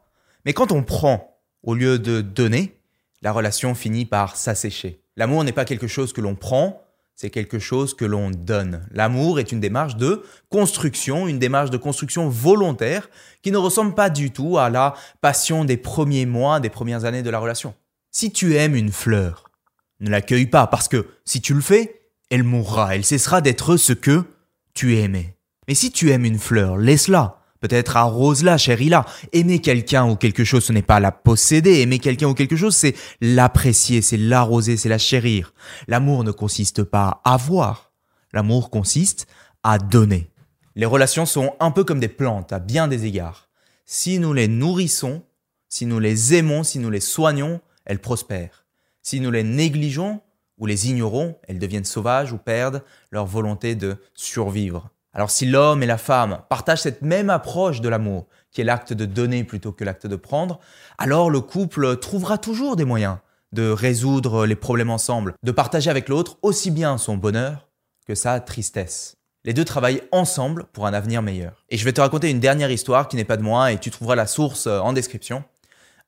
Mais 0.46 0.54
quand 0.54 0.72
on 0.72 0.84
prend 0.84 1.40
au 1.64 1.74
lieu 1.74 1.98
de 1.98 2.22
donner, 2.22 2.80
la 3.24 3.32
relation 3.32 3.74
finit 3.74 4.06
par 4.06 4.36
s'assécher. 4.36 5.02
L'amour 5.16 5.44
n'est 5.44 5.52
pas 5.52 5.66
quelque 5.66 5.88
chose 5.88 6.14
que 6.14 6.22
l'on 6.22 6.36
prend, 6.36 6.85
c'est 7.16 7.30
quelque 7.30 7.60
chose 7.60 7.94
que 7.94 8.06
l'on 8.06 8.30
donne. 8.30 8.86
L'amour 8.92 9.40
est 9.40 9.52
une 9.52 9.62
démarche 9.62 9.96
de 9.96 10.24
construction, 10.50 11.28
une 11.28 11.40
démarche 11.40 11.70
de 11.70 11.78
construction 11.78 12.28
volontaire 12.28 13.10
qui 13.42 13.52
ne 13.52 13.58
ressemble 13.58 13.96
pas 13.96 14.10
du 14.10 14.32
tout 14.32 14.58
à 14.58 14.70
la 14.70 14.96
passion 15.22 15.64
des 15.64 15.78
premiers 15.78 16.26
mois, 16.26 16.60
des 16.60 16.70
premières 16.70 17.06
années 17.06 17.24
de 17.24 17.30
la 17.30 17.40
relation. 17.40 17.74
Si 18.12 18.32
tu 18.32 18.56
aimes 18.56 18.76
une 18.76 18.92
fleur, 18.92 19.50
ne 20.02 20.10
l'accueille 20.10 20.48
pas 20.48 20.68
parce 20.68 20.88
que 20.90 21.08
si 21.24 21.42
tu 21.42 21.54
le 21.54 21.62
fais, 21.62 22.02
elle 22.30 22.44
mourra, 22.44 22.96
elle 22.96 23.06
cessera 23.06 23.40
d'être 23.40 23.78
ce 23.78 23.94
que 23.94 24.24
tu 24.74 24.98
aimais. 24.98 25.38
Mais 25.68 25.76
si 25.76 25.92
tu 25.92 26.12
aimes 26.12 26.26
une 26.26 26.40
fleur, 26.40 26.78
laisse-la. 26.78 27.45
Peut-être 27.62 27.98
arrose-la, 27.98 28.58
chéris-la. 28.58 29.06
Aimer 29.32 29.60
quelqu'un 29.60 30.08
ou 30.10 30.16
quelque 30.16 30.44
chose, 30.44 30.66
ce 30.66 30.74
n'est 30.74 30.82
pas 30.82 31.00
la 31.00 31.12
posséder. 31.12 31.82
Aimer 31.82 32.00
quelqu'un 32.00 32.28
ou 32.28 32.34
quelque 32.34 32.56
chose, 32.56 32.76
c'est 32.76 32.96
l'apprécier, 33.22 34.02
c'est 34.02 34.18
l'arroser, 34.18 34.78
c'est 34.78 34.90
la 34.90 34.98
chérir. 34.98 35.54
L'amour 35.88 36.24
ne 36.24 36.32
consiste 36.32 36.84
pas 36.84 37.22
à 37.24 37.34
avoir. 37.34 37.92
L'amour 38.34 38.70
consiste 38.70 39.28
à 39.64 39.78
donner. 39.80 40.30
Les 40.76 40.86
relations 40.86 41.26
sont 41.26 41.56
un 41.60 41.72
peu 41.72 41.84
comme 41.84 42.02
des 42.02 42.10
plantes 42.10 42.52
à 42.52 42.60
bien 42.60 42.88
des 42.88 43.06
égards. 43.06 43.50
Si 43.86 44.20
nous 44.20 44.34
les 44.34 44.48
nourrissons, 44.48 45.24
si 45.70 45.86
nous 45.86 46.00
les 46.00 46.34
aimons, 46.34 46.64
si 46.64 46.80
nous 46.80 46.90
les 46.90 47.00
soignons, 47.00 47.62
elles 47.86 48.02
prospèrent. 48.02 48.66
Si 49.02 49.20
nous 49.20 49.32
les 49.32 49.44
négligeons 49.44 50.22
ou 50.58 50.66
les 50.66 50.90
ignorons, 50.90 51.38
elles 51.48 51.60
deviennent 51.60 51.86
sauvages 51.86 52.34
ou 52.34 52.38
perdent 52.38 52.84
leur 53.12 53.26
volonté 53.26 53.76
de 53.76 53.98
survivre. 54.14 54.90
Alors 55.16 55.32
si 55.32 55.46
l'homme 55.46 55.82
et 55.82 55.86
la 55.86 55.98
femme 55.98 56.40
partagent 56.50 56.82
cette 56.82 57.02
même 57.02 57.30
approche 57.30 57.80
de 57.80 57.88
l'amour, 57.88 58.28
qui 58.52 58.60
est 58.60 58.66
l'acte 58.66 58.92
de 58.92 59.06
donner 59.06 59.46
plutôt 59.46 59.72
que 59.72 59.86
l'acte 59.86 60.08
de 60.08 60.18
prendre, 60.18 60.60
alors 60.98 61.30
le 61.30 61.40
couple 61.40 61.98
trouvera 61.98 62.38
toujours 62.38 62.76
des 62.76 62.84
moyens 62.84 63.18
de 63.54 63.70
résoudre 63.70 64.46
les 64.46 64.58
problèmes 64.58 64.90
ensemble, 64.90 65.34
de 65.42 65.52
partager 65.54 65.90
avec 65.90 66.10
l'autre 66.10 66.38
aussi 66.42 66.70
bien 66.70 66.98
son 66.98 67.16
bonheur 67.16 67.70
que 68.06 68.14
sa 68.14 68.42
tristesse. 68.42 69.16
Les 69.46 69.54
deux 69.54 69.64
travaillent 69.64 70.02
ensemble 70.12 70.66
pour 70.74 70.86
un 70.86 70.94
avenir 70.94 71.22
meilleur. 71.22 71.64
Et 71.70 71.78
je 71.78 71.86
vais 71.86 71.94
te 71.94 72.02
raconter 72.02 72.30
une 72.30 72.42
dernière 72.42 72.72
histoire 72.72 73.08
qui 73.08 73.16
n'est 73.16 73.24
pas 73.24 73.38
de 73.38 73.44
moi 73.44 73.72
et 73.72 73.78
tu 73.78 73.92
trouveras 73.92 74.16
la 74.16 74.28
source 74.28 74.68
en 74.68 74.92
description. 74.92 75.46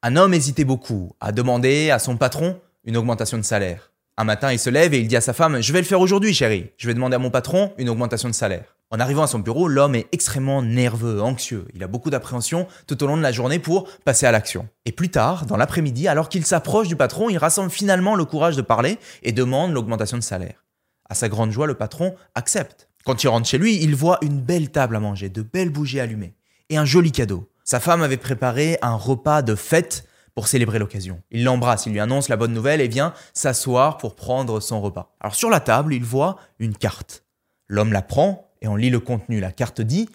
Un 0.04 0.18
homme 0.18 0.34
hésitait 0.34 0.66
beaucoup 0.66 1.16
à 1.22 1.32
demander 1.32 1.92
à 1.92 2.00
son 2.00 2.18
patron 2.18 2.60
une 2.84 2.98
augmentation 2.98 3.38
de 3.38 3.44
salaire. 3.44 3.92
Un 4.18 4.26
matin, 4.26 4.52
il 4.52 4.60
se 4.60 4.70
lève 4.70 4.94
et 4.94 5.00
il 5.00 5.08
dit 5.08 5.16
à 5.16 5.22
sa 5.22 5.34
femme, 5.34 5.62
je 5.62 5.72
vais 5.72 5.80
le 5.80 5.86
faire 5.86 6.02
aujourd'hui, 6.02 6.34
chérie. 6.34 6.72
Je 6.78 6.88
vais 6.88 6.94
demander 6.94 7.16
à 7.16 7.20
mon 7.20 7.30
patron 7.30 7.72
une 7.78 7.90
augmentation 7.90 8.28
de 8.28 8.34
salaire. 8.34 8.77
En 8.90 9.02
arrivant 9.02 9.24
à 9.24 9.28
son 9.28 9.40
bureau, 9.40 9.68
l'homme 9.68 9.96
est 9.96 10.08
extrêmement 10.14 10.62
nerveux, 10.62 11.22
anxieux. 11.22 11.68
Il 11.74 11.84
a 11.84 11.88
beaucoup 11.88 12.10
d'appréhension 12.10 12.68
tout 12.88 13.04
au 13.04 13.08
long 13.08 13.18
de 13.18 13.22
la 13.22 13.34
journée 13.34 13.60
pour 13.60 13.90
passer 14.06 14.26
à 14.26 14.32
l'action. 14.32 14.70
Et 14.86 14.94
plus 14.94 15.10
tard, 15.10 15.46
dans 15.46 15.58
l'après-midi, 15.58 16.08
alors 16.08 16.30
qu'il 16.30 16.46
s'approche 16.46 16.88
du 16.88 16.96
patron, 16.96 17.30
il 17.30 17.38
rassemble 17.38 17.70
finalement 17.70 18.16
le 18.16 18.24
courage 18.24 18.56
de 18.56 18.62
parler 18.62 18.98
et 19.24 19.34
demande 19.34 19.74
l'augmentation 19.74 20.18
de 20.18 20.24
salaire. 20.24 20.64
À 21.10 21.16
sa 21.16 21.28
grande 21.28 21.52
joie, 21.52 21.68
le 21.68 21.74
patron 21.74 22.16
accepte. 22.34 22.88
Quand 23.04 23.22
il 23.24 23.28
rentre 23.28 23.48
chez 23.48 23.58
lui, 23.58 23.76
il 23.82 23.94
voit 23.94 24.20
une 24.22 24.40
belle 24.40 24.70
table 24.70 24.96
à 24.96 25.02
manger, 25.02 25.28
de 25.28 25.42
belles 25.42 25.70
bougies 25.70 26.00
allumées 26.00 26.34
et 26.70 26.78
un 26.78 26.86
joli 26.86 27.12
cadeau. 27.12 27.50
Sa 27.66 27.82
femme 27.82 28.02
avait 28.02 28.18
préparé 28.18 28.78
un 28.82 28.96
repas 28.96 29.42
de 29.42 29.56
fête 29.56 30.06
pour 30.34 30.48
célébrer 30.48 30.80
l'occasion. 30.80 31.22
Il 31.32 31.44
l'embrasse, 31.44 31.88
il 31.88 31.92
lui 31.92 32.00
annonce 32.00 32.30
la 32.30 32.38
bonne 32.38 32.54
nouvelle 32.54 32.80
et 32.80 32.88
vient 32.88 33.14
s'asseoir 33.34 33.98
pour 33.98 34.16
prendre 34.16 34.62
son 34.62 34.80
repas. 34.80 35.16
Alors 35.20 35.36
sur 35.36 35.50
la 35.50 35.60
table, 35.60 35.94
il 35.94 36.06
voit 36.06 36.38
une 36.60 36.78
carte. 36.78 37.26
L'homme 37.68 37.92
la 37.92 38.02
prend 38.02 38.47
et 38.62 38.68
on 38.68 38.76
lit 38.76 38.90
le 38.90 39.00
contenu. 39.00 39.40
La 39.40 39.52
carte 39.52 39.82
dit 39.82 40.10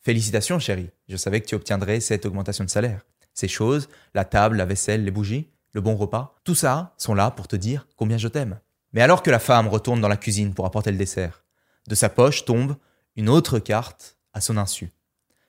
Félicitations, 0.00 0.58
chérie, 0.58 0.90
je 1.08 1.16
savais 1.16 1.40
que 1.40 1.46
tu 1.46 1.54
obtiendrais 1.54 2.00
cette 2.00 2.26
augmentation 2.26 2.64
de 2.64 2.70
salaire. 2.70 3.06
Ces 3.32 3.48
choses, 3.48 3.88
la 4.14 4.24
table, 4.24 4.56
la 4.56 4.66
vaisselle, 4.66 5.04
les 5.04 5.10
bougies, 5.10 5.48
le 5.72 5.80
bon 5.80 5.96
repas, 5.96 6.36
tout 6.44 6.54
ça 6.54 6.94
sont 6.98 7.14
là 7.14 7.30
pour 7.30 7.48
te 7.48 7.56
dire 7.56 7.88
combien 7.96 8.18
je 8.18 8.28
t'aime. 8.28 8.60
Mais 8.92 9.00
alors 9.00 9.22
que 9.22 9.30
la 9.30 9.38
femme 9.38 9.66
retourne 9.66 10.00
dans 10.00 10.08
la 10.08 10.16
cuisine 10.16 10.54
pour 10.54 10.66
apporter 10.66 10.92
le 10.92 10.98
dessert, 10.98 11.42
de 11.88 11.94
sa 11.94 12.08
poche 12.08 12.44
tombe 12.44 12.76
une 13.16 13.28
autre 13.28 13.58
carte 13.58 14.16
à 14.32 14.40
son 14.40 14.56
insu. 14.56 14.92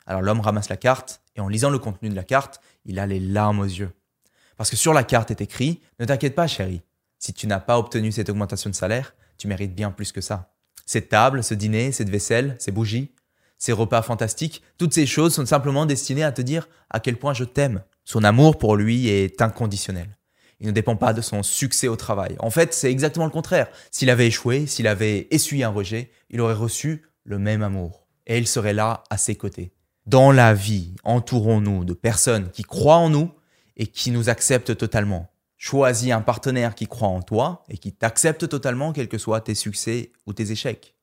Alors 0.05 0.21
l'homme 0.21 0.39
ramasse 0.39 0.69
la 0.69 0.77
carte 0.77 1.21
et 1.35 1.41
en 1.41 1.47
lisant 1.47 1.69
le 1.69 1.79
contenu 1.79 2.09
de 2.09 2.15
la 2.15 2.23
carte, 2.23 2.61
il 2.85 2.97
a 2.97 3.05
les 3.05 3.19
larmes 3.19 3.59
aux 3.59 3.65
yeux. 3.65 3.91
Parce 4.57 4.69
que 4.69 4.75
sur 4.75 4.93
la 4.93 5.03
carte 5.03 5.31
est 5.31 5.41
écrit 5.41 5.81
Ne 5.99 6.05
t'inquiète 6.05 6.35
pas, 6.35 6.47
chérie, 6.47 6.81
si 7.19 7.33
tu 7.33 7.45
n'as 7.45 7.59
pas 7.59 7.77
obtenu 7.77 8.11
cette 8.11 8.29
augmentation 8.29 8.69
de 8.69 8.75
salaire, 8.75 9.15
tu 9.37 9.47
mérites 9.47 9.75
bien 9.75 9.91
plus 9.91 10.11
que 10.11 10.21
ça. 10.21 10.54
Cette 10.85 11.09
table, 11.09 11.43
ce 11.43 11.53
dîner, 11.53 11.91
cette 11.91 12.09
vaisselle, 12.09 12.55
ces 12.59 12.71
bougies, 12.71 13.11
ces 13.57 13.71
repas 13.71 14.01
fantastiques, 14.01 14.61
toutes 14.77 14.93
ces 14.93 15.05
choses 15.05 15.33
sont 15.33 15.45
simplement 15.45 15.85
destinées 15.85 16.23
à 16.23 16.31
te 16.31 16.41
dire 16.41 16.67
à 16.89 16.99
quel 16.99 17.17
point 17.17 17.33
je 17.33 17.43
t'aime. 17.43 17.83
Son 18.03 18.23
amour 18.23 18.57
pour 18.57 18.75
lui 18.75 19.07
est 19.07 19.41
inconditionnel. 19.41 20.17
Il 20.59 20.67
ne 20.67 20.71
dépend 20.71 20.95
pas 20.95 21.13
de 21.13 21.21
son 21.21 21.43
succès 21.43 21.87
au 21.87 21.95
travail. 21.95 22.35
En 22.39 22.49
fait, 22.49 22.73
c'est 22.73 22.91
exactement 22.91 23.25
le 23.25 23.31
contraire. 23.31 23.67
S'il 23.91 24.09
avait 24.09 24.27
échoué, 24.27 24.67
s'il 24.67 24.87
avait 24.87 25.27
essuyé 25.31 25.63
un 25.63 25.69
rejet, 25.69 26.11
il 26.29 26.39
aurait 26.39 26.53
reçu 26.53 27.03
le 27.23 27.39
même 27.39 27.61
amour. 27.61 28.07
Et 28.27 28.37
il 28.37 28.47
serait 28.47 28.73
là 28.73 29.03
à 29.09 29.17
ses 29.17 29.35
côtés. 29.35 29.73
Dans 30.05 30.31
la 30.31 30.53
vie, 30.53 30.93
entourons-nous 31.03 31.83
de 31.83 31.93
personnes 31.93 32.51
qui 32.51 32.63
croient 32.63 32.97
en 32.97 33.09
nous 33.09 33.31
et 33.75 33.87
qui 33.87 34.11
nous 34.11 34.29
acceptent 34.29 34.77
totalement. 34.77 35.29
Choisis 35.57 36.11
un 36.11 36.21
partenaire 36.21 36.75
qui 36.75 36.87
croit 36.87 37.07
en 37.07 37.21
toi 37.21 37.63
et 37.69 37.77
qui 37.77 37.93
t'accepte 37.93 38.47
totalement, 38.47 38.91
quels 38.93 39.07
que 39.07 39.17
soient 39.17 39.41
tes 39.41 39.55
succès 39.55 40.11
ou 40.25 40.33
tes 40.33 40.51
échecs. 40.51 40.95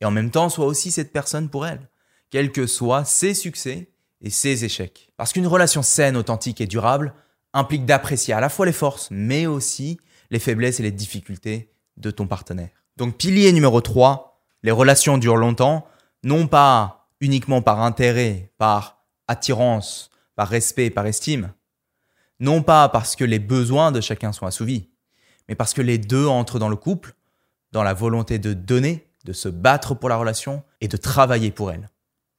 Et 0.00 0.04
en 0.04 0.10
même 0.10 0.30
temps, 0.30 0.48
sois 0.48 0.66
aussi 0.66 0.90
cette 0.90 1.12
personne 1.12 1.48
pour 1.48 1.66
elle, 1.66 1.88
quels 2.30 2.52
que 2.52 2.66
soient 2.66 3.04
ses 3.04 3.34
succès 3.34 3.90
et 4.20 4.30
ses 4.30 4.64
échecs. 4.64 5.10
Parce 5.16 5.32
qu'une 5.32 5.46
relation 5.46 5.82
saine, 5.82 6.16
authentique 6.16 6.60
et 6.60 6.66
durable 6.66 7.14
implique 7.52 7.86
d'apprécier 7.86 8.34
à 8.34 8.40
la 8.40 8.48
fois 8.48 8.66
les 8.66 8.72
forces, 8.72 9.08
mais 9.10 9.46
aussi 9.46 9.98
les 10.30 10.38
faiblesses 10.38 10.80
et 10.80 10.84
les 10.84 10.92
difficultés 10.92 11.72
de 11.96 12.10
ton 12.10 12.26
partenaire. 12.26 12.70
Donc 12.96 13.16
pilier 13.16 13.52
numéro 13.52 13.80
3, 13.80 14.40
les 14.62 14.70
relations 14.70 15.18
durent 15.18 15.36
longtemps, 15.36 15.86
non 16.22 16.46
pas 16.46 17.08
uniquement 17.20 17.62
par 17.62 17.80
intérêt, 17.80 18.52
par 18.58 19.04
attirance, 19.26 20.10
par 20.36 20.48
respect, 20.48 20.90
par 20.90 21.06
estime, 21.06 21.52
non 22.40 22.62
pas 22.62 22.88
parce 22.88 23.16
que 23.16 23.24
les 23.24 23.38
besoins 23.38 23.92
de 23.92 24.00
chacun 24.00 24.32
sont 24.32 24.46
assouvis, 24.46 24.88
mais 25.48 25.54
parce 25.54 25.74
que 25.74 25.82
les 25.82 25.98
deux 25.98 26.26
entrent 26.26 26.58
dans 26.58 26.68
le 26.68 26.76
couple, 26.76 27.14
dans 27.72 27.82
la 27.82 27.94
volonté 27.94 28.38
de 28.38 28.52
donner, 28.52 29.06
de 29.24 29.32
se 29.32 29.48
battre 29.48 29.94
pour 29.94 30.08
la 30.08 30.16
relation 30.16 30.62
et 30.80 30.88
de 30.88 30.96
travailler 30.96 31.50
pour 31.50 31.70
elle. 31.70 31.88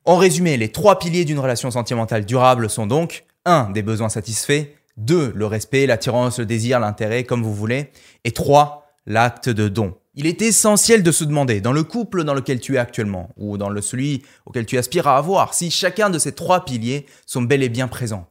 En 0.06 0.18
résumé, 0.18 0.58
les 0.58 0.72
trois 0.72 0.98
piliers 0.98 1.25
d'une 1.25 1.39
relation 1.39 1.70
sentimentale 1.70 2.25
durable 2.25 2.70
sont 2.70 2.88
donc 2.88 3.25
1. 3.46 3.72
Des 3.72 3.84
besoins 3.84 4.10
satisfaits. 4.10 4.68
2. 4.98 5.34
Le 5.36 5.46
respect, 5.46 5.86
l'attirance, 5.86 6.39
le 6.39 6.46
désir, 6.46 6.79
l'intérêt, 6.79 7.24
comme 7.24 7.44
vous 7.44 7.53
voulez. 7.53 7.91
Et 8.24 8.32
3. 8.32 8.91
L'acte 9.06 9.50
de 9.50 9.68
don. 9.68 9.96
Il 10.15 10.25
est 10.25 10.41
essentiel 10.41 11.03
de 11.03 11.12
se 11.12 11.24
demander, 11.24 11.62
dans 11.62 11.72
le 11.72 11.84
couple 11.84 12.24
dans 12.24 12.34
lequel 12.34 12.60
tu 12.60 12.75
es 12.75 12.77
actuellement, 12.77 13.29
ou 13.38 13.58
dans 13.58 13.70
le 13.70 13.82
celui 13.82 14.24
auquel 14.46 14.65
tu 14.65 14.77
aspires 14.77 15.08
à 15.08 15.18
avoir, 15.18 15.53
si 15.53 15.72
chacun 15.72 16.10
de 16.10 16.20
ces 16.20 16.34
trois 16.34 16.65
piliers 16.65 17.06
sont 17.25 17.41
bel 17.41 17.63
et 17.63 17.70
bien 17.70 17.88
présents. 17.88 18.27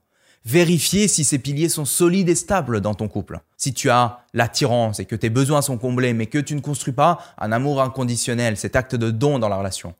Vérifier 0.49 1.09
si 1.09 1.25
ces 1.25 1.38
piliers 1.38 1.69
sont 1.69 1.85
solides 1.85 2.31
et 2.31 2.35
stables 2.35 2.81
dans 2.81 2.95
ton 2.95 3.07
couple. 3.07 3.40
Si 3.59 3.75
tu 3.75 3.90
as 3.90 4.21
l'attirance 4.33 4.99
et 4.99 5.05
que 5.05 5.14
tes 5.14 5.28
besoins 5.28 5.61
sont 5.61 5.76
comblés, 5.76 6.14
mais 6.14 6.25
que 6.25 6.38
tu 6.38 6.55
ne 6.55 6.61
construis 6.61 6.95
pas 6.95 7.19
un 7.37 7.52
amour 7.52 7.83
inconditionnel, 7.83 8.57
cet 8.57 8.75
acte 8.75 8.95
de 8.95 9.11
don 9.11 9.38
dans 9.38 9.50
la 9.50 9.59
relation, 9.59 9.95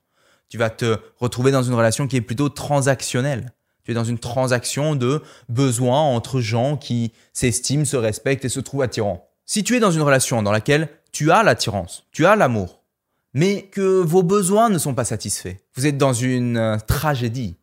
tu 0.49 0.57
vas 0.57 0.71
te 0.71 0.97
retrouver 1.19 1.51
dans 1.51 1.63
une 1.63 1.75
relation 1.75 2.07
qui 2.07 2.17
est 2.17 2.23
plutôt 2.23 2.49
transactionnelle. 2.49 3.53
Tu 3.85 3.91
es 3.91 3.95
dans 3.95 4.05
une 4.05 4.19
transaction 4.19 4.97
de 4.97 5.23
besoins 5.51 6.01
entre 6.01 6.41
gens 6.41 6.79
qui 6.79 7.13
s'estiment, 7.35 7.85
se 7.85 7.99
respectent 7.99 8.47
et 8.47 8.49
se 8.49 8.61
trouvent 8.61 8.81
attirants. 8.81 9.29
Si 9.45 9.65
tu 9.65 9.77
es 9.77 9.81
dans 9.81 9.91
une 9.91 10.01
relation 10.01 10.43
dans 10.43 10.53
laquelle 10.53 10.89
tu 11.13 11.31
as 11.31 11.43
l'attirance, 11.43 12.07
tu 12.11 12.25
as 12.25 12.37
l'amour, 12.37 12.81
mais 13.35 13.65
que 13.71 14.01
vos 14.01 14.23
besoins 14.23 14.71
ne 14.71 14.79
sont 14.79 14.95
pas 14.95 15.05
satisfaits, 15.05 15.57
vous 15.75 15.87
êtes 15.87 15.99
dans 15.99 16.15
une 16.15 16.79
tragédie 16.87 17.59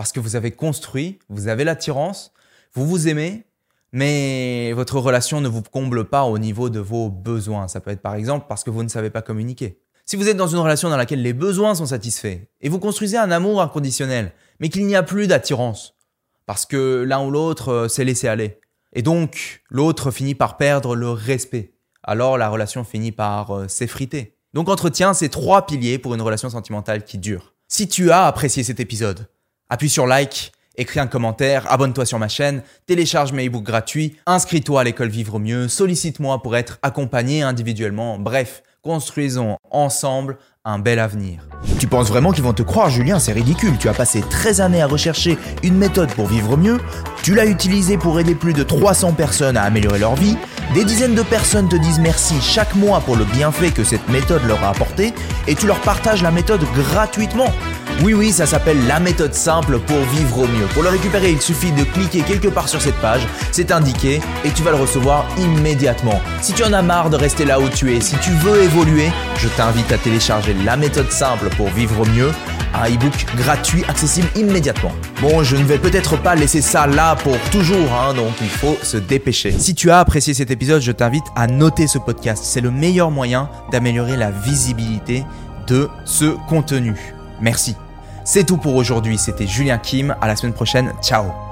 parce 0.00 0.12
que 0.12 0.20
vous 0.20 0.34
avez 0.34 0.50
construit, 0.50 1.18
vous 1.28 1.48
avez 1.48 1.62
l'attirance, 1.62 2.32
vous 2.72 2.86
vous 2.86 3.06
aimez, 3.06 3.44
mais 3.92 4.72
votre 4.72 4.98
relation 4.98 5.42
ne 5.42 5.48
vous 5.48 5.60
comble 5.60 6.06
pas 6.06 6.24
au 6.24 6.38
niveau 6.38 6.70
de 6.70 6.80
vos 6.80 7.10
besoins. 7.10 7.68
Ça 7.68 7.82
peut 7.82 7.90
être 7.90 8.00
par 8.00 8.14
exemple 8.14 8.46
parce 8.48 8.64
que 8.64 8.70
vous 8.70 8.82
ne 8.82 8.88
savez 8.88 9.10
pas 9.10 9.20
communiquer. 9.20 9.78
Si 10.06 10.16
vous 10.16 10.26
êtes 10.30 10.38
dans 10.38 10.46
une 10.46 10.56
relation 10.56 10.88
dans 10.88 10.96
laquelle 10.96 11.20
les 11.20 11.34
besoins 11.34 11.74
sont 11.74 11.84
satisfaits 11.84 12.38
et 12.62 12.70
vous 12.70 12.78
construisez 12.78 13.18
un 13.18 13.30
amour 13.30 13.60
inconditionnel, 13.60 14.32
mais 14.58 14.70
qu'il 14.70 14.86
n'y 14.86 14.96
a 14.96 15.02
plus 15.02 15.26
d'attirance, 15.26 15.98
parce 16.46 16.64
que 16.64 17.04
l'un 17.06 17.22
ou 17.22 17.30
l'autre 17.30 17.68
euh, 17.68 17.88
s'est 17.88 18.04
laissé 18.04 18.26
aller, 18.26 18.58
et 18.94 19.02
donc 19.02 19.62
l'autre 19.68 20.10
finit 20.10 20.34
par 20.34 20.56
perdre 20.56 20.96
le 20.96 21.10
respect, 21.10 21.74
alors 22.02 22.38
la 22.38 22.48
relation 22.48 22.84
finit 22.84 23.12
par 23.12 23.50
euh, 23.50 23.68
s'effriter. 23.68 24.38
Donc 24.54 24.70
entretiens 24.70 25.12
ces 25.12 25.28
trois 25.28 25.66
piliers 25.66 25.98
pour 25.98 26.14
une 26.14 26.22
relation 26.22 26.48
sentimentale 26.48 27.04
qui 27.04 27.18
dure. 27.18 27.52
Si 27.68 27.86
tu 27.86 28.10
as 28.10 28.24
apprécié 28.24 28.62
cet 28.64 28.80
épisode, 28.80 29.28
Appuie 29.72 29.88
sur 29.88 30.08
like, 30.08 30.50
écris 30.76 30.98
un 30.98 31.06
commentaire, 31.06 31.70
abonne-toi 31.70 32.04
sur 32.04 32.18
ma 32.18 32.26
chaîne, 32.26 32.64
télécharge 32.86 33.32
mes 33.32 33.46
e-books 33.46 33.62
gratuits, 33.62 34.16
inscris-toi 34.26 34.80
à 34.80 34.84
l'école 34.84 35.10
Vivre 35.10 35.38
Mieux, 35.38 35.68
sollicite-moi 35.68 36.42
pour 36.42 36.56
être 36.56 36.80
accompagné 36.82 37.42
individuellement. 37.42 38.18
Bref, 38.18 38.64
construisons 38.82 39.58
ensemble 39.70 40.38
un 40.66 40.78
bel 40.78 40.98
avenir. 40.98 41.48
Tu 41.78 41.86
penses 41.86 42.08
vraiment 42.08 42.32
qu'ils 42.32 42.44
vont 42.44 42.52
te 42.52 42.62
croire, 42.62 42.90
Julien? 42.90 43.18
C'est 43.18 43.32
ridicule. 43.32 43.78
Tu 43.78 43.88
as 43.88 43.94
passé 43.94 44.22
13 44.28 44.60
années 44.60 44.82
à 44.82 44.86
rechercher 44.86 45.38
une 45.62 45.74
méthode 45.74 46.12
pour 46.12 46.26
vivre 46.26 46.58
mieux. 46.58 46.78
Tu 47.22 47.34
l'as 47.34 47.46
utilisée 47.46 47.96
pour 47.96 48.20
aider 48.20 48.34
plus 48.34 48.52
de 48.52 48.62
300 48.62 49.12
personnes 49.12 49.56
à 49.56 49.62
améliorer 49.62 49.98
leur 49.98 50.16
vie. 50.16 50.36
Des 50.74 50.84
dizaines 50.84 51.14
de 51.14 51.22
personnes 51.22 51.70
te 51.70 51.76
disent 51.76 51.98
merci 51.98 52.34
chaque 52.42 52.74
mois 52.74 53.00
pour 53.00 53.16
le 53.16 53.24
bienfait 53.24 53.70
que 53.70 53.84
cette 53.84 54.06
méthode 54.10 54.44
leur 54.46 54.62
a 54.62 54.68
apporté 54.68 55.14
et 55.48 55.54
tu 55.54 55.66
leur 55.66 55.80
partages 55.80 56.22
la 56.22 56.30
méthode 56.30 56.60
gratuitement. 56.74 57.50
Oui, 58.02 58.14
oui, 58.14 58.32
ça 58.32 58.46
s'appelle 58.46 58.86
la 58.86 58.98
méthode 58.98 59.34
simple 59.34 59.78
pour 59.78 59.98
vivre 59.98 60.38
au 60.38 60.46
mieux. 60.46 60.66
Pour 60.72 60.82
le 60.82 60.88
récupérer, 60.88 61.32
il 61.32 61.40
suffit 61.40 61.72
de 61.72 61.84
cliquer 61.84 62.22
quelque 62.22 62.48
part 62.48 62.68
sur 62.68 62.80
cette 62.80 62.94
page, 62.96 63.26
c'est 63.52 63.72
indiqué, 63.72 64.22
et 64.42 64.50
tu 64.52 64.62
vas 64.62 64.70
le 64.70 64.78
recevoir 64.78 65.26
immédiatement. 65.36 66.18
Si 66.40 66.54
tu 66.54 66.64
en 66.64 66.72
as 66.72 66.80
marre 66.80 67.10
de 67.10 67.16
rester 67.16 67.44
là 67.44 67.60
où 67.60 67.68
tu 67.68 67.94
es, 67.94 68.00
si 68.00 68.16
tu 68.16 68.30
veux 68.30 68.62
évoluer, 68.62 69.10
je 69.36 69.48
t'invite 69.48 69.92
à 69.92 69.98
télécharger 69.98 70.54
la 70.64 70.76
méthode 70.76 71.10
simple 71.10 71.48
pour 71.56 71.68
vivre 71.68 72.06
mieux, 72.08 72.30
un 72.74 72.88
e-book 72.88 73.26
gratuit 73.36 73.84
accessible 73.88 74.28
immédiatement. 74.36 74.92
Bon, 75.20 75.42
je 75.42 75.56
ne 75.56 75.64
vais 75.64 75.78
peut-être 75.78 76.16
pas 76.16 76.34
laisser 76.34 76.60
ça 76.60 76.86
là 76.86 77.16
pour 77.16 77.38
toujours, 77.50 77.92
hein, 77.92 78.14
donc 78.14 78.32
il 78.40 78.48
faut 78.48 78.76
se 78.82 78.96
dépêcher. 78.96 79.52
Si 79.52 79.74
tu 79.74 79.90
as 79.90 79.98
apprécié 79.98 80.34
cet 80.34 80.50
épisode, 80.50 80.82
je 80.82 80.92
t'invite 80.92 81.24
à 81.36 81.46
noter 81.46 81.86
ce 81.86 81.98
podcast. 81.98 82.44
C'est 82.44 82.60
le 82.60 82.70
meilleur 82.70 83.10
moyen 83.10 83.48
d'améliorer 83.72 84.16
la 84.16 84.30
visibilité 84.30 85.24
de 85.66 85.88
ce 86.04 86.36
contenu. 86.48 86.94
Merci. 87.40 87.76
C'est 88.24 88.44
tout 88.44 88.58
pour 88.58 88.76
aujourd'hui, 88.76 89.18
c'était 89.18 89.46
Julien 89.46 89.78
Kim, 89.78 90.14
à 90.20 90.28
la 90.28 90.36
semaine 90.36 90.54
prochaine, 90.54 90.92
ciao 91.02 91.49